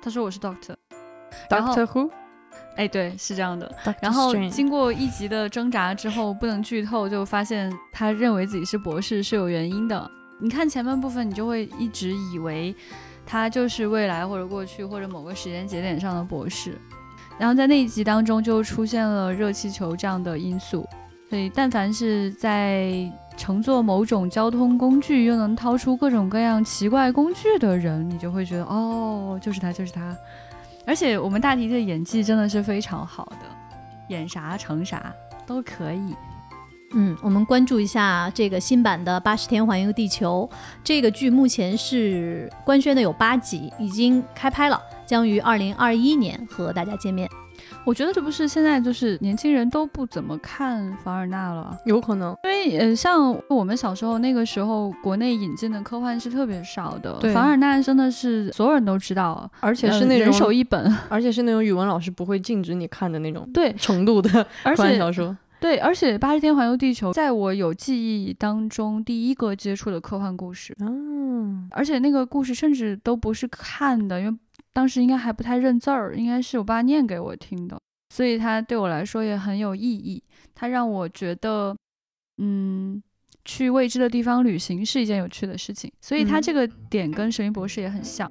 [0.02, 0.76] 他说我是 Doctor。
[1.48, 2.10] 然后 Doctor Who，
[2.76, 3.70] 哎，对，是这样的。
[4.02, 10.12] 然后经过一集的挣扎之后，不能剧透，就发现他认为自己是博士是有原因的。
[10.40, 12.76] 你看前半部分，你就会一直以为
[13.26, 16.78] 他就是未来或者过去或者某个时间节点上的博士，
[17.40, 20.86] 然后在那一集当中就出现了热气球这样的因素，
[21.30, 30.16] 所以但凡是在乘坐某种交通工具又能掏出各种各样奇怪工具的人，你就会觉得哦，就是他，就是他。
[30.86, 33.38] 而且我们大迪的演技真的是非常好的，
[34.10, 35.14] 演啥成啥
[35.46, 36.16] 都可以。
[36.94, 40.48] 嗯，我们关注一下这个新版的《八十天环游地球》
[40.84, 47.30] 这个剧，目前是官宣的有八集，已经开拍了，将于二零二一年和大家见面。
[47.84, 65.36] 我觉得这不是现在就是年轻人都不怎么看凡尔纳了，有可能，因为呃，像我们小时候那个时候，国内引进的科幻是特别少的，对凡尔纳真的是所有人都知道，而且是那种，手一本， 而且是那种语文老师不会禁止你看的那种对，程度的而科 幻且小说。
[65.58, 74.38] 对，而且《八十天环游地球》在我有记忆当中第一个接触的科幻故事，嗯，而且那个故事甚至都不是看的，因为
[74.76, 77.80] 当时应该还不太认字儿，应该是我爸念给我听的，
[78.14, 80.22] 所以它对我来说也很有意义。
[80.54, 81.74] 它让我觉得，
[82.40, 83.02] 嗯，
[83.46, 88.30] 去未知的地方旅行是一件有趣的事情，所以它嗯这个点跟《神秘博士》也很像。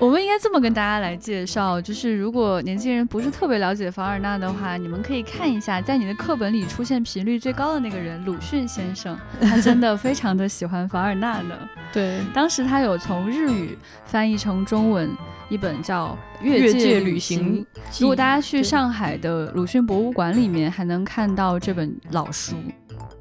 [0.00, 11.58] 我们应该这么跟大家来介绍，就是如果年轻人不是特别了解凡尔纳的话，你们可以看一下，在你的课本里出现频率最高的那个人鲁迅先生， 他真的非常的喜欢凡尔纳的。
[11.92, 15.08] 对，当时他有从日语翻译成中文
[15.48, 17.66] 一本叫《越界界旅行行》。
[18.00, 22.56] 如果大家去上海的鲁迅博物馆里面，还能看到这本老书。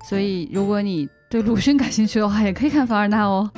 [0.10, 3.50] 所以，如果你对鲁迅感兴趣的话，也可以看凡尔纳哦。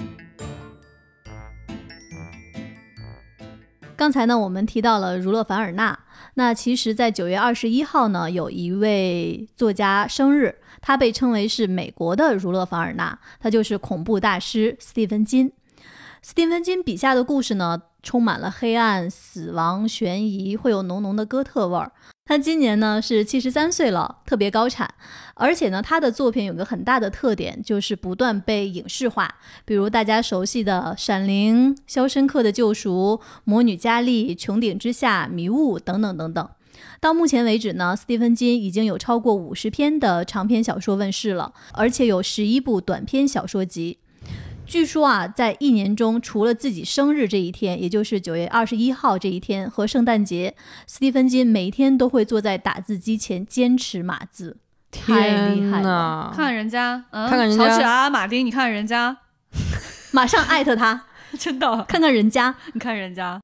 [3.97, 5.97] 刚才呢，我们提到了儒勒·凡尔纳。
[6.33, 15.51] 那其实，在九月二十一号呢，有一位作家生日，他被称为是美国的儒勒·凡尔纳，他就是恐怖大师斯蒂芬金。
[16.21, 21.93] 斯蒂芬金笔下的故事呢，充满了黑暗、死亡、悬疑，会有浓浓的哥特味儿。
[22.27, 24.91] 他今年呢是七十三岁了，特别高产，
[25.35, 36.49] 而且呢，他的作品有个很大的特点，就是不断被影视化，比如大家熟悉的《闪灵》《肖申克的救赎》《魔女佳丽》《穹顶之下》《迷雾》等等等等。
[36.99, 43.99] 到目前为止呢，斯蒂芬金已经有超过五十篇的长篇小说问世了，而且有十一部短篇小说集。
[44.65, 50.55] 据说啊，在一年中，除了自己生日这一天，也就是九月二十一号这一天和圣诞节，
[50.87, 54.57] 斯蒂芬金每天都会坐在打字机前坚持码字，
[54.91, 56.33] 太厉害了！
[56.35, 57.67] 看看人家，嗯，看看人家。
[57.67, 59.15] 乔治啊，马丁，你看人家，
[60.11, 61.05] 马上艾特他，
[61.39, 62.55] 真的，看看人家。
[62.73, 63.39] 你看人家，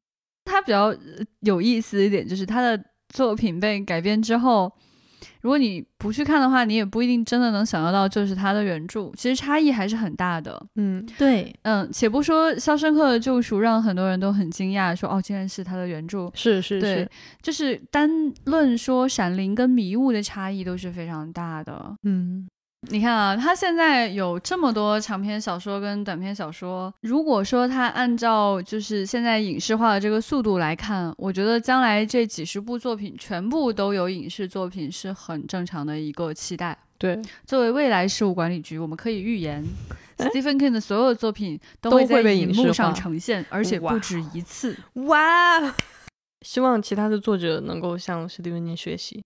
[0.46, 0.98] 他比较呃
[1.42, 4.72] 有意思一点就是他的作品被改编之后，
[5.42, 10.62] 如果你不去看的话，你也不一定真的能想象到就是他的原著，其实差异还是很大的。
[10.76, 16.32] 嗯，对，嗯，且不说《肖申克的救赎》让很多人都很惊讶，说哦，竟然是他的原著。
[16.34, 17.10] 是是对是，，
[17.42, 18.10] 就是单
[18.46, 21.96] 论说《闪灵》跟《迷雾》的差异都是非常大的。
[22.04, 22.48] 嗯，
[22.90, 36.76] 你看啊，他现在有这么多长篇小说跟短篇小说，如果说他按照就是现在影视化的这个速度来看，我觉得将来这几十部作品全部都有影视作品是很正常的一个期待。
[36.98, 39.64] 对，作为未来事务管理局，我们可以预言
[40.18, 44.76] ，Stephen King 的所有作品都都会被荧幕上呈现，而且不止一次。
[44.94, 45.74] 哇！
[46.42, 49.24] 希望其他的作者能够向史蒂文金学习，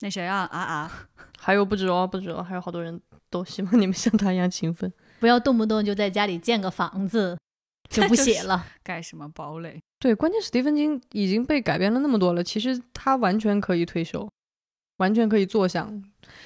[0.00, 1.08] 那谁啊啊啊！
[1.38, 4.92] 还有不止哦，不止哦，还有好多人都希望你们像他一样勤奋。
[5.20, 7.38] 不要动不动就在家里建个房子
[7.88, 8.66] 就不写了。
[8.82, 9.80] 盖什么堡垒？
[9.98, 14.28] 对，关键史蒂芬金已经被改编了那么多了，其实他完全可以退休，
[14.98, 16.02] 完全可以坐享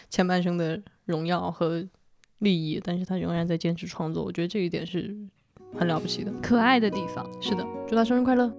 [0.08, 1.84] 前半生的荣耀和
[2.38, 5.16] 利益，但是他仍然在坚持创作，我觉得这一点是
[5.76, 6.30] 很了不起的。
[6.40, 7.26] 可爱的地方。
[7.42, 8.52] 是的，祝他生日快乐！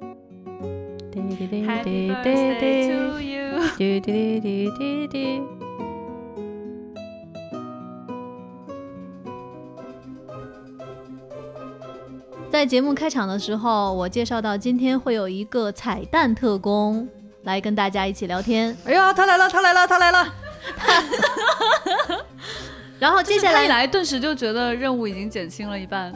[1.19, 3.59] Happy birthday to you！
[12.49, 17.07] 在节目开场的时候，我介绍到今天会有一个彩蛋特工
[17.43, 20.33] 来跟大家一起聊天，哎呀，他来了，他来了，他来了！
[22.97, 26.13] 然后接下来来，顿时就觉得任务已经减轻了一半。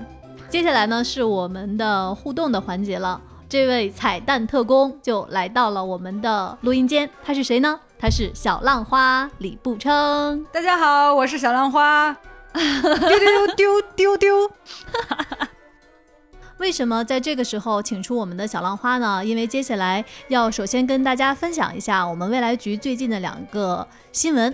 [0.50, 3.22] 接下来呢是我们的互动的环节了。
[3.54, 7.79] 这位彩蛋特工就来到了我们的录音间，他是谁呢？
[7.99, 10.43] 他是小浪花李步称。
[10.51, 12.17] 大家好，我是小浪花。
[12.51, 14.51] 丢丢丢丢丢！
[16.58, 19.23] 为什么在这个时候请出我们的小浪花呢？
[19.23, 24.51] 因为接下来要首先跟大家分享一下我们未来局最近的两个新闻。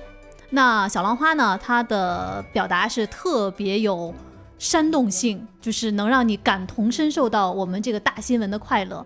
[0.49, 4.13] 那小浪花呢，它的表达是特别有
[4.59, 9.03] 煽动性，就是能让你感同身受到我们这个大新闻的快乐。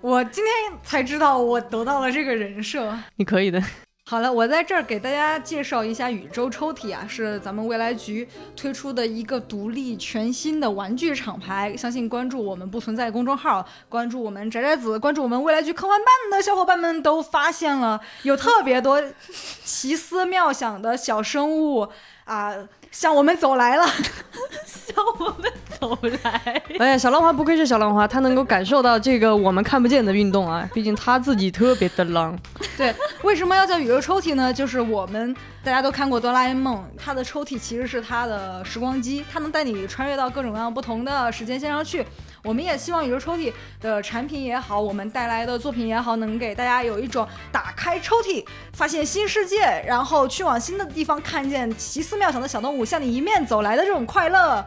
[0.00, 2.92] 我今天才知道我得到了这个人设。
[3.14, 3.62] 你可以的。
[4.08, 11.76] 好了，我在这儿给大家介绍一下宇宙抽屉啊，是咱们未来局推出的一个独立全新的玩具厂牌。
[11.76, 19.02] 相信关注我们不存在公众号，关注我们宅宅子，关注我们未来局科幻办的小伙伴们都发现了，有特别多
[19.64, 21.88] 奇思妙想的小生物
[22.26, 22.54] 啊，
[22.96, 23.84] 向我们走来了。
[24.64, 26.62] 向我们走来。
[26.78, 32.34] 哎呀，小浪花不愧是小浪花，他能够感受到这个我们看不见的运动啊，毕竟他自己特别的浪。
[32.78, 34.50] 对，为什么要叫宇宙抽屉呢？
[34.50, 42.02] 就是我们大家都看过哆啦 A 梦，它的抽屉其实是它的时光机，它能带你穿越到各种各样不同的时间线上去。
[42.46, 54.64] 我们也希望宇宙抽屉的产品也好，我们带来的作品也好，能给大家有一种打开抽屉，发现新世界，然后去往新的地方，看见奇思妙想的小动物向你迎面走来的这种快乐。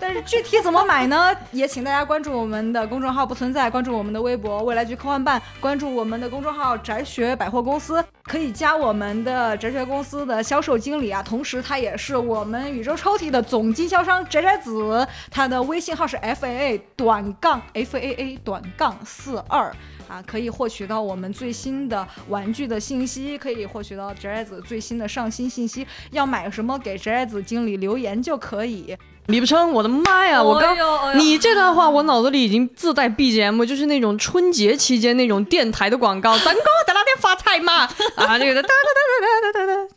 [0.00, 1.36] 但是具体怎么买呢？
[1.52, 19.70] 也请大家关注我们的公众号“不存在”，关注我们的微博“未来局科幻办”，关注我们的公众号“宅学百货公司”，可以加我们的宅学公司的销售经理啊，同时他也是我们宇宙抽屉的总经销商宅宅子，他的微信号是 f a a 短杠 f a a 短杠四二。
[20.08, 25.86] 啊，可以获取到我们最新的玩具的信息，可以获取到宅宅子最新的上新信息。
[26.10, 28.96] 要买什么，给宅宅子经理留言就可以。
[29.30, 30.42] 李不成，我的妈呀！
[30.42, 30.76] 我刚
[31.18, 37.84] 你这段话，我脑子里已经自带 BGM，就是那种春节期间那种电台的广告，咱哥在那天发财嘛
[38.16, 39.94] 啊，这个哒哒哒哒哒哒哒，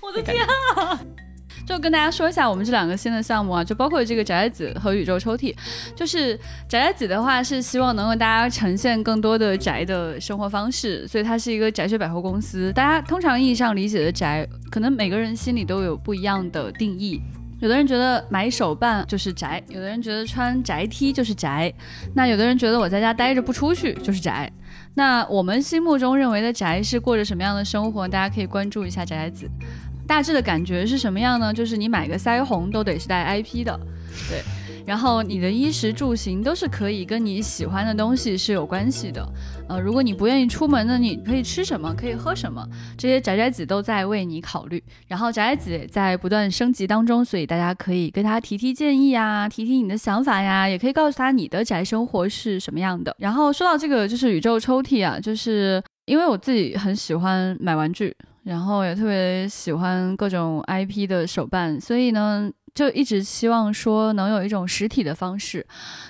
[0.00, 0.36] 我的天
[0.76, 1.00] 啊！
[1.66, 5.54] 就跟大家说一下我们这两个新的项目啊，就包括这个宅子和宇宙抽屉。
[5.94, 6.36] 就是
[6.68, 12.72] 宅宅子的话，是希望能够大家呈现更多的宅的生活方式，所以它是一个宅学百货公司。
[12.72, 17.22] 大家通常意义上理解的宅，可能每个人心里都有不一样的定义。
[17.60, 21.72] 有的人觉得买手办就是宅，有的人觉得穿宅 T 就是宅，
[22.14, 24.50] 那有的人觉得我在家待着不出去就是宅。
[24.94, 28.08] 那我们心目中认为的宅是过着什么样的生活？
[28.08, 29.48] 大家可以关注一下宅子。
[30.06, 31.54] 大致的感觉是什么样呢？
[31.54, 33.78] 就是你买个腮红都得是带 IP 的，
[34.28, 34.42] 对。
[34.90, 39.24] 然后你的衣食住行都是可以跟你喜欢的东西是有关系的。
[39.68, 42.68] 呃，如果你不愿意出门呢，你可以吃什么，可以喝什么，
[42.98, 44.82] 这些宅宅子都在为你考虑。
[45.06, 53.14] 然后宅宅子也在不断升级当中，所以大家可以跟他提提建议啊，提提你的想法呀，也可以告诉他你的宅生活是什么样的。
[53.20, 58.12] 然后说到这个，就是宇宙抽屉啊，就是因为我自己很喜欢买玩具。
[58.42, 65.66] 然后也特别喜欢各种 IP 的手办，所以呢，就一直希望说能有一种实体的方式，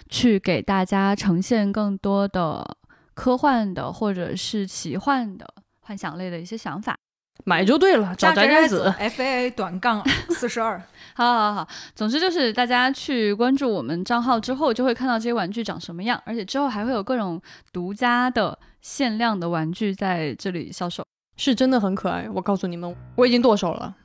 [0.09, 2.77] 去给大家呈现更多的
[3.15, 5.47] 科幻的或者是奇幻的
[5.81, 6.97] 幻想类的一些想法。
[7.45, 10.79] 买就对了，找宅宅子，F A A 短杠 四十二。
[11.15, 17.41] 好好好，总之就是大家去关注我们账号之后，就会看到这些玩具长什么样，而且之后还会有各种
[17.73, 21.03] 独家的限量的玩具在这里销售。
[21.39, 23.97] 是真的很可爱，我告诉你们，我已经剁手了。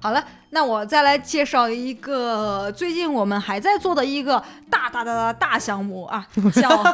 [0.00, 6.68] 好了，那我再来介绍一个最近我们还在做的一个大大大大大项目啊，叫。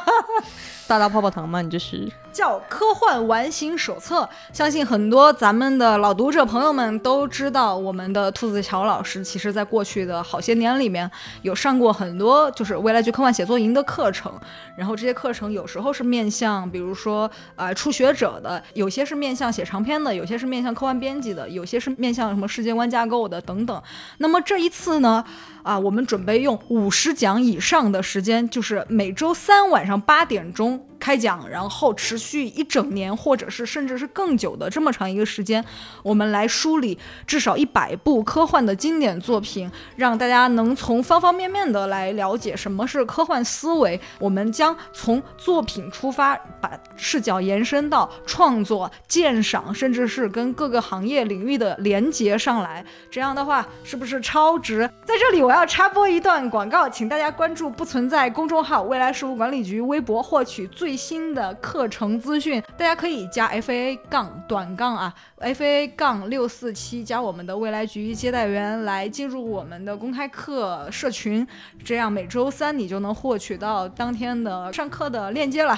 [0.88, 1.60] 大大泡泡糖吗？
[1.60, 4.28] 你这是叫科幻完形手册。
[4.52, 11.10] 相信很多咱们的老读者朋友们都知道，我们的兔子乔老师其实在过去的好些年里面
[11.42, 14.32] 有上过很多就是未来局科幻写作营的课程。
[14.76, 23.82] 然后这些课程有时候是面向，比如说呃初学者的，有些是面向写长篇的，有些是面向科幻编辑的，有些是面向什么世界观架构的等等。
[24.18, 25.24] 那么这一次呢？
[25.62, 35.64] 啊，我们准备用五十讲以上的时间，就是每周三晚上八点钟开讲，然后持续一整年，或者是甚至是更久的这么长一个时间，
[36.02, 44.00] 我们来梳理至少一百部科幻的经典作品，让大家能从方方面面的来了解什么是科幻思维。
[44.18, 52.84] 我们将从作品出发，把视角延伸到创作、鉴赏，甚至是跟各个行业领域的连接上来。
[53.10, 54.90] 这样的话，是不是超值？
[55.04, 55.66] 在这里我要。
[55.66, 62.62] 插播一段广告，请大家关注“不存在”公众号、未来事务管理局微博，获取最最新的课程资讯。
[62.78, 71.44] 大家可以加 F A 杠短杠啊，F A 杠六四七，加我们的未来局接待员来进入我们的公开课社群，
[71.84, 75.76] 这样每周三你就能获取到当天的上课的链接了，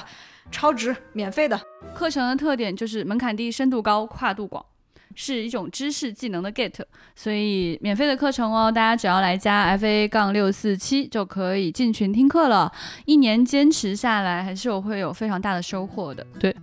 [0.51, 1.59] 超值，免费的
[1.95, 4.63] 课程的特点就是门槛低、深度高、跨度广。
[5.21, 6.73] 是一种知识技能的 get，
[7.13, 12.71] 所以免费的课程哦，大家只要来加 fa 杠六四七就可以进群听课了。
[13.03, 16.25] 一年坚持下来，还是我会有非常大的收获的。
[16.39, 16.55] 对。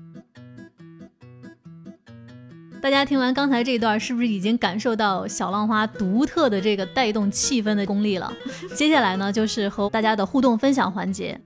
[2.81, 8.33] 大家听完刚才这一段，是不是已经感受到小浪花独特的这个带动气氛的功力了？
[8.75, 11.39] 接下来呢，就是和大家的互动分享环节。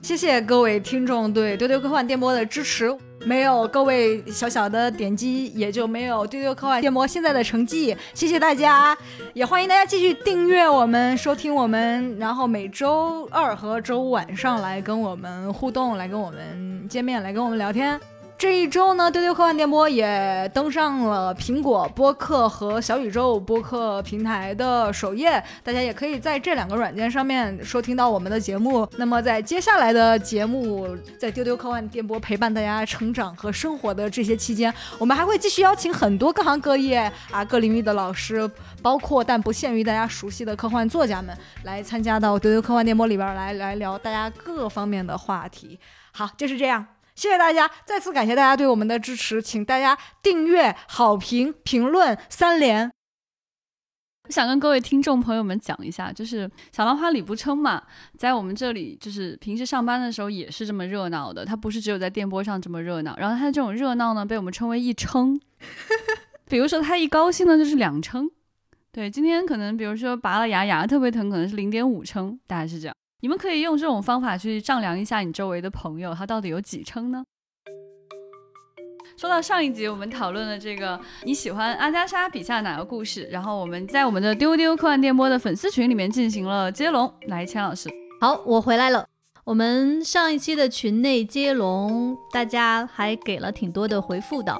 [0.00, 2.92] 谢谢各位听众对丢丢科幻电波的支持，
[3.24, 7.96] 没有各位小小的点击，也就没有丢丢科幻电波现在的成绩。
[8.14, 8.96] 谢谢大家，
[9.32, 18.11] 也欢迎大家继续订阅我们，收听我们，然后每周二和周五晚上来跟我们互动，来跟我们见面，来跟我们聊天。
[18.38, 28.84] 这一周呢，丢丢科幻电波也登上了苹果播客和小宇宙播客平台的首页，大家也可以在这两个软件上面收听到我们的节目。
[28.96, 38.50] 那么在接下来的节目，在丢丢科幻电波陪伴大家成长和生活的这些期间，我们还会继续邀请很多各行各业啊各领域的老师，
[38.82, 45.78] 包括但不限于大家熟悉的科幻作家们，来参加到丢丢科幻电波里边来来聊大家各方面的话题。
[46.10, 46.84] 好，就是这样。
[47.14, 52.90] 谢谢大家，再次感谢大家对我们的支持，请大家订阅、好评、评论三连。
[54.28, 57.82] 我想跟各位听众朋友们讲一下，就是小浪花李不称嘛，
[58.16, 61.44] 在我们这里，就是平时上班的时候也是这么热闹的。
[61.44, 65.40] 它不是只有在电波上这么热闹，然后它这种热闹呢，被我们称为一称。
[66.48, 68.30] 比如说他一高兴呢，就是两称。
[68.92, 72.94] 对，今天可能比如说拔了牙，牙特别疼，可能是零点五称，大概是这样。
[73.22, 77.22] 你们可以用这种方法去丈量一下你周围的朋友，他到底有几称呢？
[79.16, 87.14] 说到上一集我们讨论的这个你喜欢阿加莎笔下哪个故事，然后我们在我们的丢丢科幻电波的粉丝群里面进行了接龙。
[87.28, 87.88] 来，钱老师，
[88.20, 89.06] 好，我回来了。
[89.44, 94.58] 我们上一期的群内接龙，大家还给了挺多的回复的。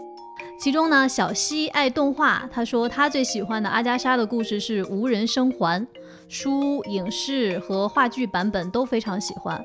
[0.60, 5.84] 其中呢，小西爱动画，他说他最喜欢的阿加莎的故事是《无人生还》。
[6.32, 9.62] 书、影视和话剧版本都非常喜欢。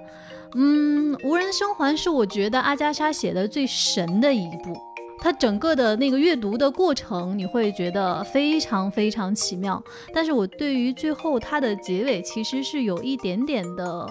[0.55, 4.75] 嗯，《无人生还》是我觉得阿加莎写的最神的一部。
[5.19, 9.81] 它整个的那个阅读的过程，你会觉得非常非常奇妙。
[10.13, 14.07] 但是我对于最后它的结尾，其实是有一点点的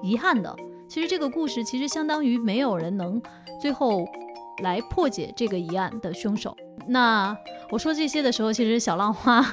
[0.00, 0.54] 遗憾的。
[0.88, 3.20] 其实这个故事其实相当于没有人能
[3.60, 4.06] 最后
[4.62, 6.56] 来破解这个疑案的凶手。
[6.86, 7.36] 那
[7.70, 9.44] 我说这些的时候，其实小浪花。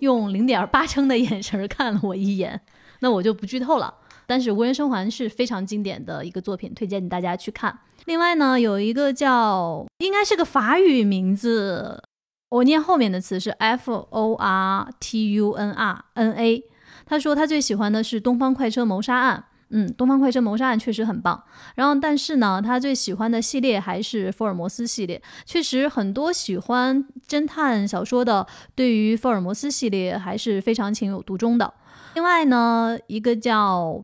[0.00, 2.60] 用零点八称的眼神看了我一眼，
[3.00, 3.94] 那我就不剧透了。
[4.26, 7.78] 但是《无人生还》是非常经典的一个作品，推荐大家去看。
[8.04, 12.02] 另外呢，有一个叫应该是个法语名字，
[12.48, 16.64] 我念后面的词是 F O R T U N R N A。
[17.04, 19.44] 他说他最喜欢的是《东方快车谋杀案》。
[19.70, 21.42] 嗯，《东方快车谋杀案》确实很棒。
[21.74, 25.20] 然后，但是呢，他最喜欢的系列还是福尔摩斯系列。
[25.44, 31.72] 确实，很多喜欢侦探小说的，对于福尔摩斯系列还是非常情有独钟的。
[32.14, 34.02] 另外呢，一个叫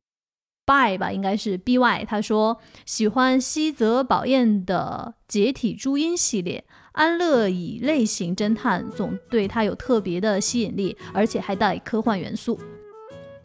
[0.65, 6.65] By 吧，应该是 B Y，他说喜欢西泽保彦的《解体朱茵》系列。
[6.93, 12.59] 安乐椅类型侦探总对他有特别的吸引力，而且还带科幻元素。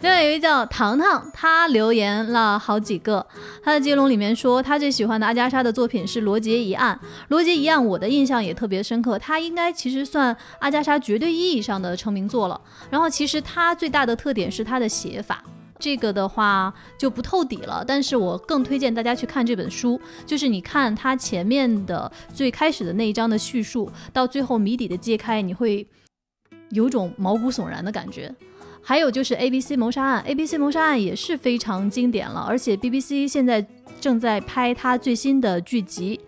[0.02, 3.24] 另外有一位叫糖糖，他留言了好几个。
[3.64, 7.00] 他的接龙里面说，他最喜欢的阿加莎的作品是《罗杰一案》。
[7.28, 12.60] 《罗杰一案》我的印象也特别深刻，他应该其实算阿加莎绝对意义上的成名作了。
[12.90, 15.44] 然后其实他最大的特点是他的写法，
[15.78, 17.86] 这个的话就不透底了。
[17.88, 25.88] 但是我更推荐大家去看这本书，就是你看他前面的最开始的那一章的叙述，到最后谜底的揭开，你会
[26.72, 28.34] 有种毛骨悚然的感觉。
[28.84, 33.66] 还有就是 A B C 谋杀案，A B C 谋杀案也是非常经典了，而且 B B C 现在
[34.00, 36.20] 正在拍它最新的剧集。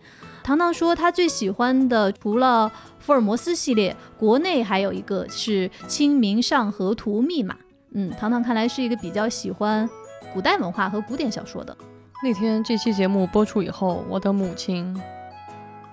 [0.43, 7.55] 糖糖说他最喜欢的除了福尔摩斯系列，国内还有一个是《清明上河图密码》。
[7.93, 9.89] 嗯，糖糖看来是一个比较喜欢
[10.33, 11.75] 古代文化和古典小说的。
[12.21, 14.95] 那天这期节目播出以后，我的母亲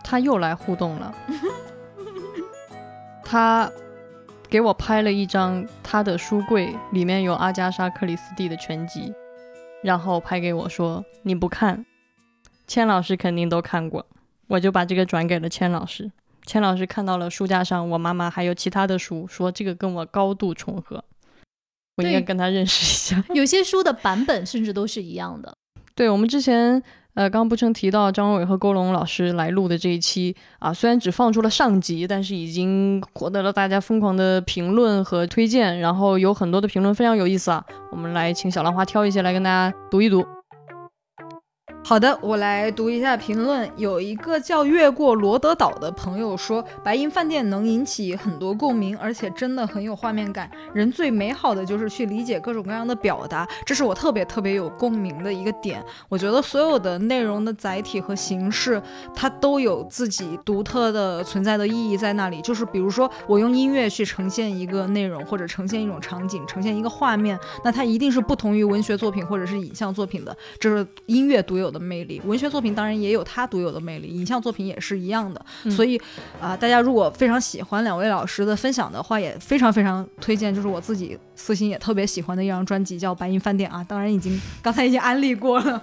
[0.03, 1.15] 她又来互动了，
[3.25, 3.71] 她。
[4.51, 9.15] 给我拍了一张他的书柜，里面有阿加莎·克里斯蒂的全集，
[9.81, 11.87] 然后拍给我说：“你不看，
[12.67, 14.05] 千老师肯定都看过。”
[14.49, 16.11] 我就把这个转给了千老师，
[16.45, 21.05] 千老师看到了书架上我妈妈还有其他的书，说这个跟我高度重合，
[21.99, 23.25] 我应该跟他认识一下。
[23.33, 25.57] 有些书的版本甚至都是一样的。
[25.95, 26.83] 对，我们之前。
[27.21, 37.63] 呃，刚刚不曾提到张伟和郭龙老师来录的这一期啊，虽然只放出了上集，但是已经获得了大家疯狂的评论和推荐，然后有很多的评论非常有意思啊。
[37.93, 40.25] 我们来请小浪花挑一些来跟大家读一读。
[41.83, 43.69] 好的，我来读一下评论。
[43.77, 50.49] 有一个叫越过罗德岛的朋友说，《白银饭店》能引起很多共鸣，而且真的很有画面感。
[50.73, 55.83] 人最美好的就是去理解各种各样的表达，这是我特别特别有共鸣的一个点。
[56.09, 58.81] 我觉得所有的内容的载体和形式，
[59.13, 62.41] 它都有自己独特的存在的意义在那里。
[62.43, 71.81] 就是比如说，我用音乐去呈现一个内容，或者呈现一种场景，呈现一个画面，那它一定是不同于文学作品或者是影像作品的，这是音乐独有的。
[71.81, 75.45] 魅力，文学作品当然也有它独有的魅力，影像作品也是一样的。
[75.71, 76.01] 所以
[76.41, 83.83] 啊，大家如果非常喜欢两位老师的分享的话，也非常非常推荐，就是我自己私心也特别喜欢的一张专辑，叫《白银饭店》啊。
[83.89, 85.83] 当然已经刚才已经安利过了。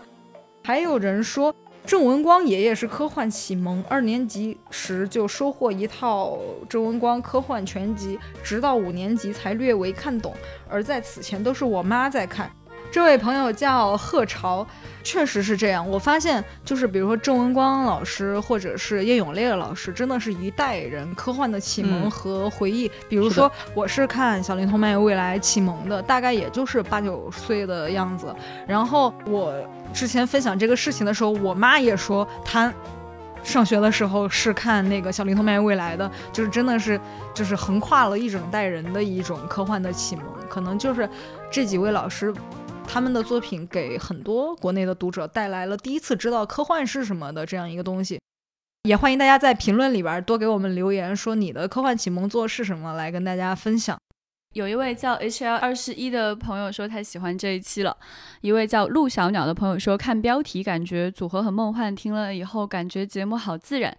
[0.64, 1.54] 还有人说
[1.86, 6.38] 郑文光爷爷是科幻启蒙，二年级时就收获一套
[6.70, 10.34] 郑文光科幻全集，直到五年级才略微看懂，
[10.70, 12.50] 而在此前都是我妈在看。
[12.92, 14.66] 这位朋友叫贺朝，
[15.04, 15.88] 确实是这样。
[15.88, 22.90] 我发现，就是比如说郑文光老师，或者是叶永烈老师，真的是一代人科幻的启蒙和回忆。
[23.08, 28.34] 比如说，我是看《小灵通漫游未来》启蒙的，大概也就是八九岁的样子。
[28.66, 29.54] 然后我
[29.94, 32.74] 之前分享这个事情的时候，我妈也说，她
[33.44, 37.00] 上学的时候是看那个《小灵通漫游未来》的，就是真的是
[37.34, 40.26] 就是横跨了一整代人的一种科幻的启蒙。
[40.50, 41.08] 可能就是
[41.52, 42.34] 这几位老师。
[42.88, 48.20] 他们的作品给很多国内的读者带来了第一次知道科幻是什么的这样一个东西，
[48.84, 53.96] 也欢迎大家在评论里边多给我们留言，说你的科幻启蒙作是什么，来跟大家分享。
[54.56, 57.96] 有一位叫 H L 二十一的朋友说他喜欢这一期了，
[58.42, 63.96] 一位叫陆小鸟的朋友说看标题感觉组合很梦幻，听了以后感觉节目好自然，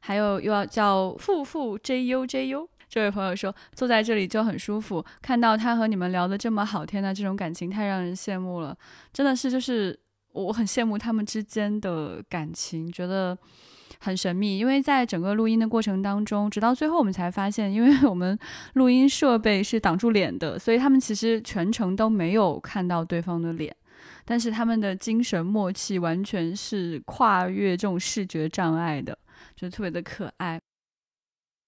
[0.00, 2.68] 还有又要叫富富 J U J U。
[2.96, 8.74] 这位朋友说：“坐在这里就很舒服，看到他和你们聊的这么好，天呐，这种感情太让人羡慕了，
[9.12, 10.00] 真的是，就是
[10.32, 13.36] 我很羡慕他们之间的感情，觉得
[13.98, 14.56] 很神秘。
[14.56, 18.38] 因为在整个录音的过程当中，直到最后我们才发现，因为我们
[18.72, 23.76] 录音设备是挡住脸的，所以他们其实全程都没有看到对方的脸，
[24.24, 29.18] 但是他们的精神默契完全是跨越这种视觉障碍的，
[29.54, 30.58] 就特别的可爱。”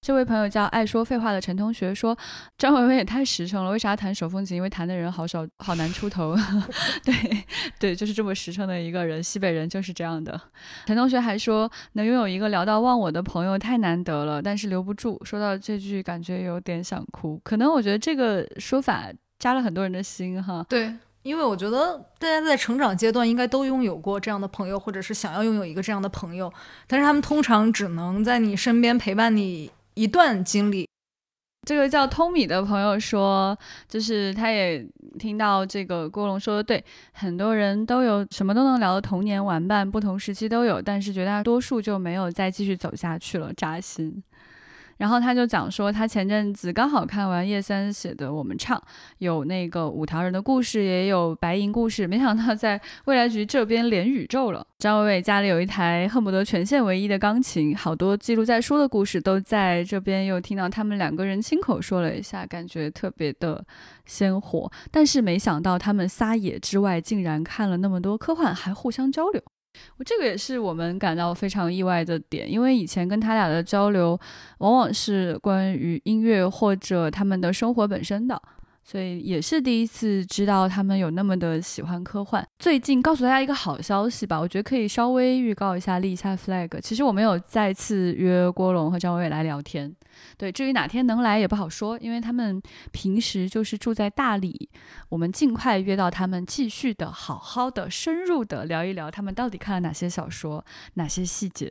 [0.01, 2.17] 这位朋友叫爱说废话的陈同学说
[2.57, 4.57] ：“张伟伟也太实诚了，为啥弹手风琴？
[4.57, 6.37] 因为弹的人好少，好难出头。
[7.05, 7.45] 对
[7.79, 10.41] 对，就是这么实诚的一个人，西北人就是这样的。”
[10.87, 17.39] 陈同学还说：“能拥有一个聊到忘我的朋友太难得了，但是留不住。”说到这句，感觉有点想哭。
[17.45, 20.65] 可能我觉得这个说法扎了很多人的心哈。
[20.69, 26.51] 对，因为我觉得大家在成长阶段应该都拥有过这样的朋友，或者是想要拥有一个这样的朋友，
[26.87, 29.71] 但是他们通常只能在你身边陪伴你。
[29.99, 30.89] 一段经历，
[31.67, 34.87] 这个叫通米的朋友说，就是他也
[35.19, 36.83] 听到这个郭龙说的对，
[37.13, 44.23] 很多人都有什么都能聊的童年玩伴，不同时期都有，但是绝大多数就没有再继续走下去了，扎心。
[44.99, 48.77] 然后他就讲说，他前阵子刚好看完叶三写的《我们唱》，
[49.19, 54.65] 有那个五条人的故事，也有白银故事，没想到在未来局这边连宇宙了。
[54.79, 63.65] 张伟伟家里有一台恨不得全县唯一的钢琴，好多记录在书的故事都在这边，又听到他们两个人亲口说了一下，感觉特别的
[64.05, 64.71] 鲜活。
[64.91, 69.43] 但是没想到他们撒野之外，竟然看了那么多科幻，还互相交流。
[69.97, 74.19] 我这个也是我们感到非常意外的点，因为以前跟他俩的交流，
[74.59, 78.41] 往往是关于音乐或者他们的生活本身的。
[78.91, 82.43] 所以也是第一次知道他们有那么的喜欢科幻。
[82.59, 86.81] 最近告诉大家一个好消息吧，我觉得可以稍微预告一下，立一下 flag。
[86.81, 89.95] 其实我没有再次约郭龙和张伟伟来聊天。
[90.39, 94.71] 对，至于哪天能来也不好说，因为他们平时就是住在大理。
[95.11, 100.65] 我们尽快约到他们，继续的好好的深入的聊一聊他们到底看了哪些小说，
[100.95, 101.71] 哪些细节。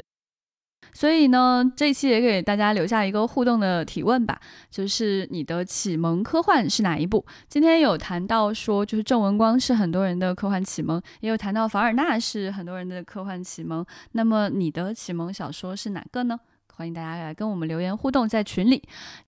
[0.97, 4.41] 所以呢，这一期也给大家留下一个互动的提问吧，
[4.71, 7.23] 就是你的启蒙科幻是哪一部？
[7.47, 13.85] 今天有谈到说，就是郑文光是很多人的科幻启蒙，也有谈到凡尔纳是很多人的科幻启蒙。
[14.13, 16.39] 那么你的启蒙小说是哪个呢？
[16.73, 18.81] 欢迎大家来跟我们留言互动，在群里，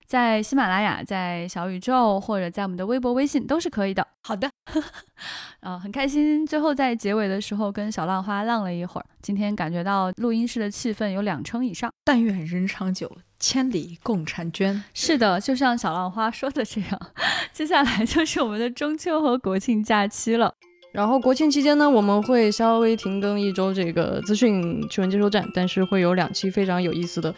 [0.04, 4.04] 在喜马拉雅，在小宇宙，或者在我们的微博、微信都是可以的。
[4.22, 4.49] 好的，
[5.60, 9.06] 啊， 很开心，最后在结尾的时候跟小浪花浪了一会儿。
[9.22, 11.92] 今天感觉到录音室的气氛有两成以上。
[12.04, 14.82] 但愿人长久，千里共婵娟。
[14.94, 17.00] 是的，就像小浪花说的这样，
[17.52, 20.54] 接下来就是我们的中秋和国庆假期了。
[20.92, 27.32] 然后国庆期间呢，我们会稍微停更一周这个资讯趣闻接收站，但是会有两期非常有意思的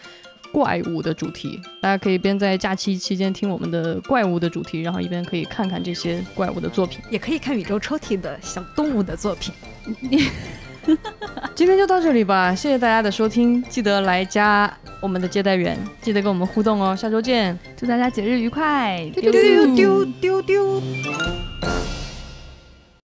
[0.53, 9.55] 怪物的主题，大家可以边在假期期间听我们的怪物的主题，然后一边可以看看这些怪物的作品，也可以看宇宙抽屉的小动物的作品。
[11.55, 20.83] 今天就到这里吧，谢谢大家的收听，记得来加我们的接待员，记得跟我们互动哦，下周见，祝大家节日愉快，丢丢丢丢丢。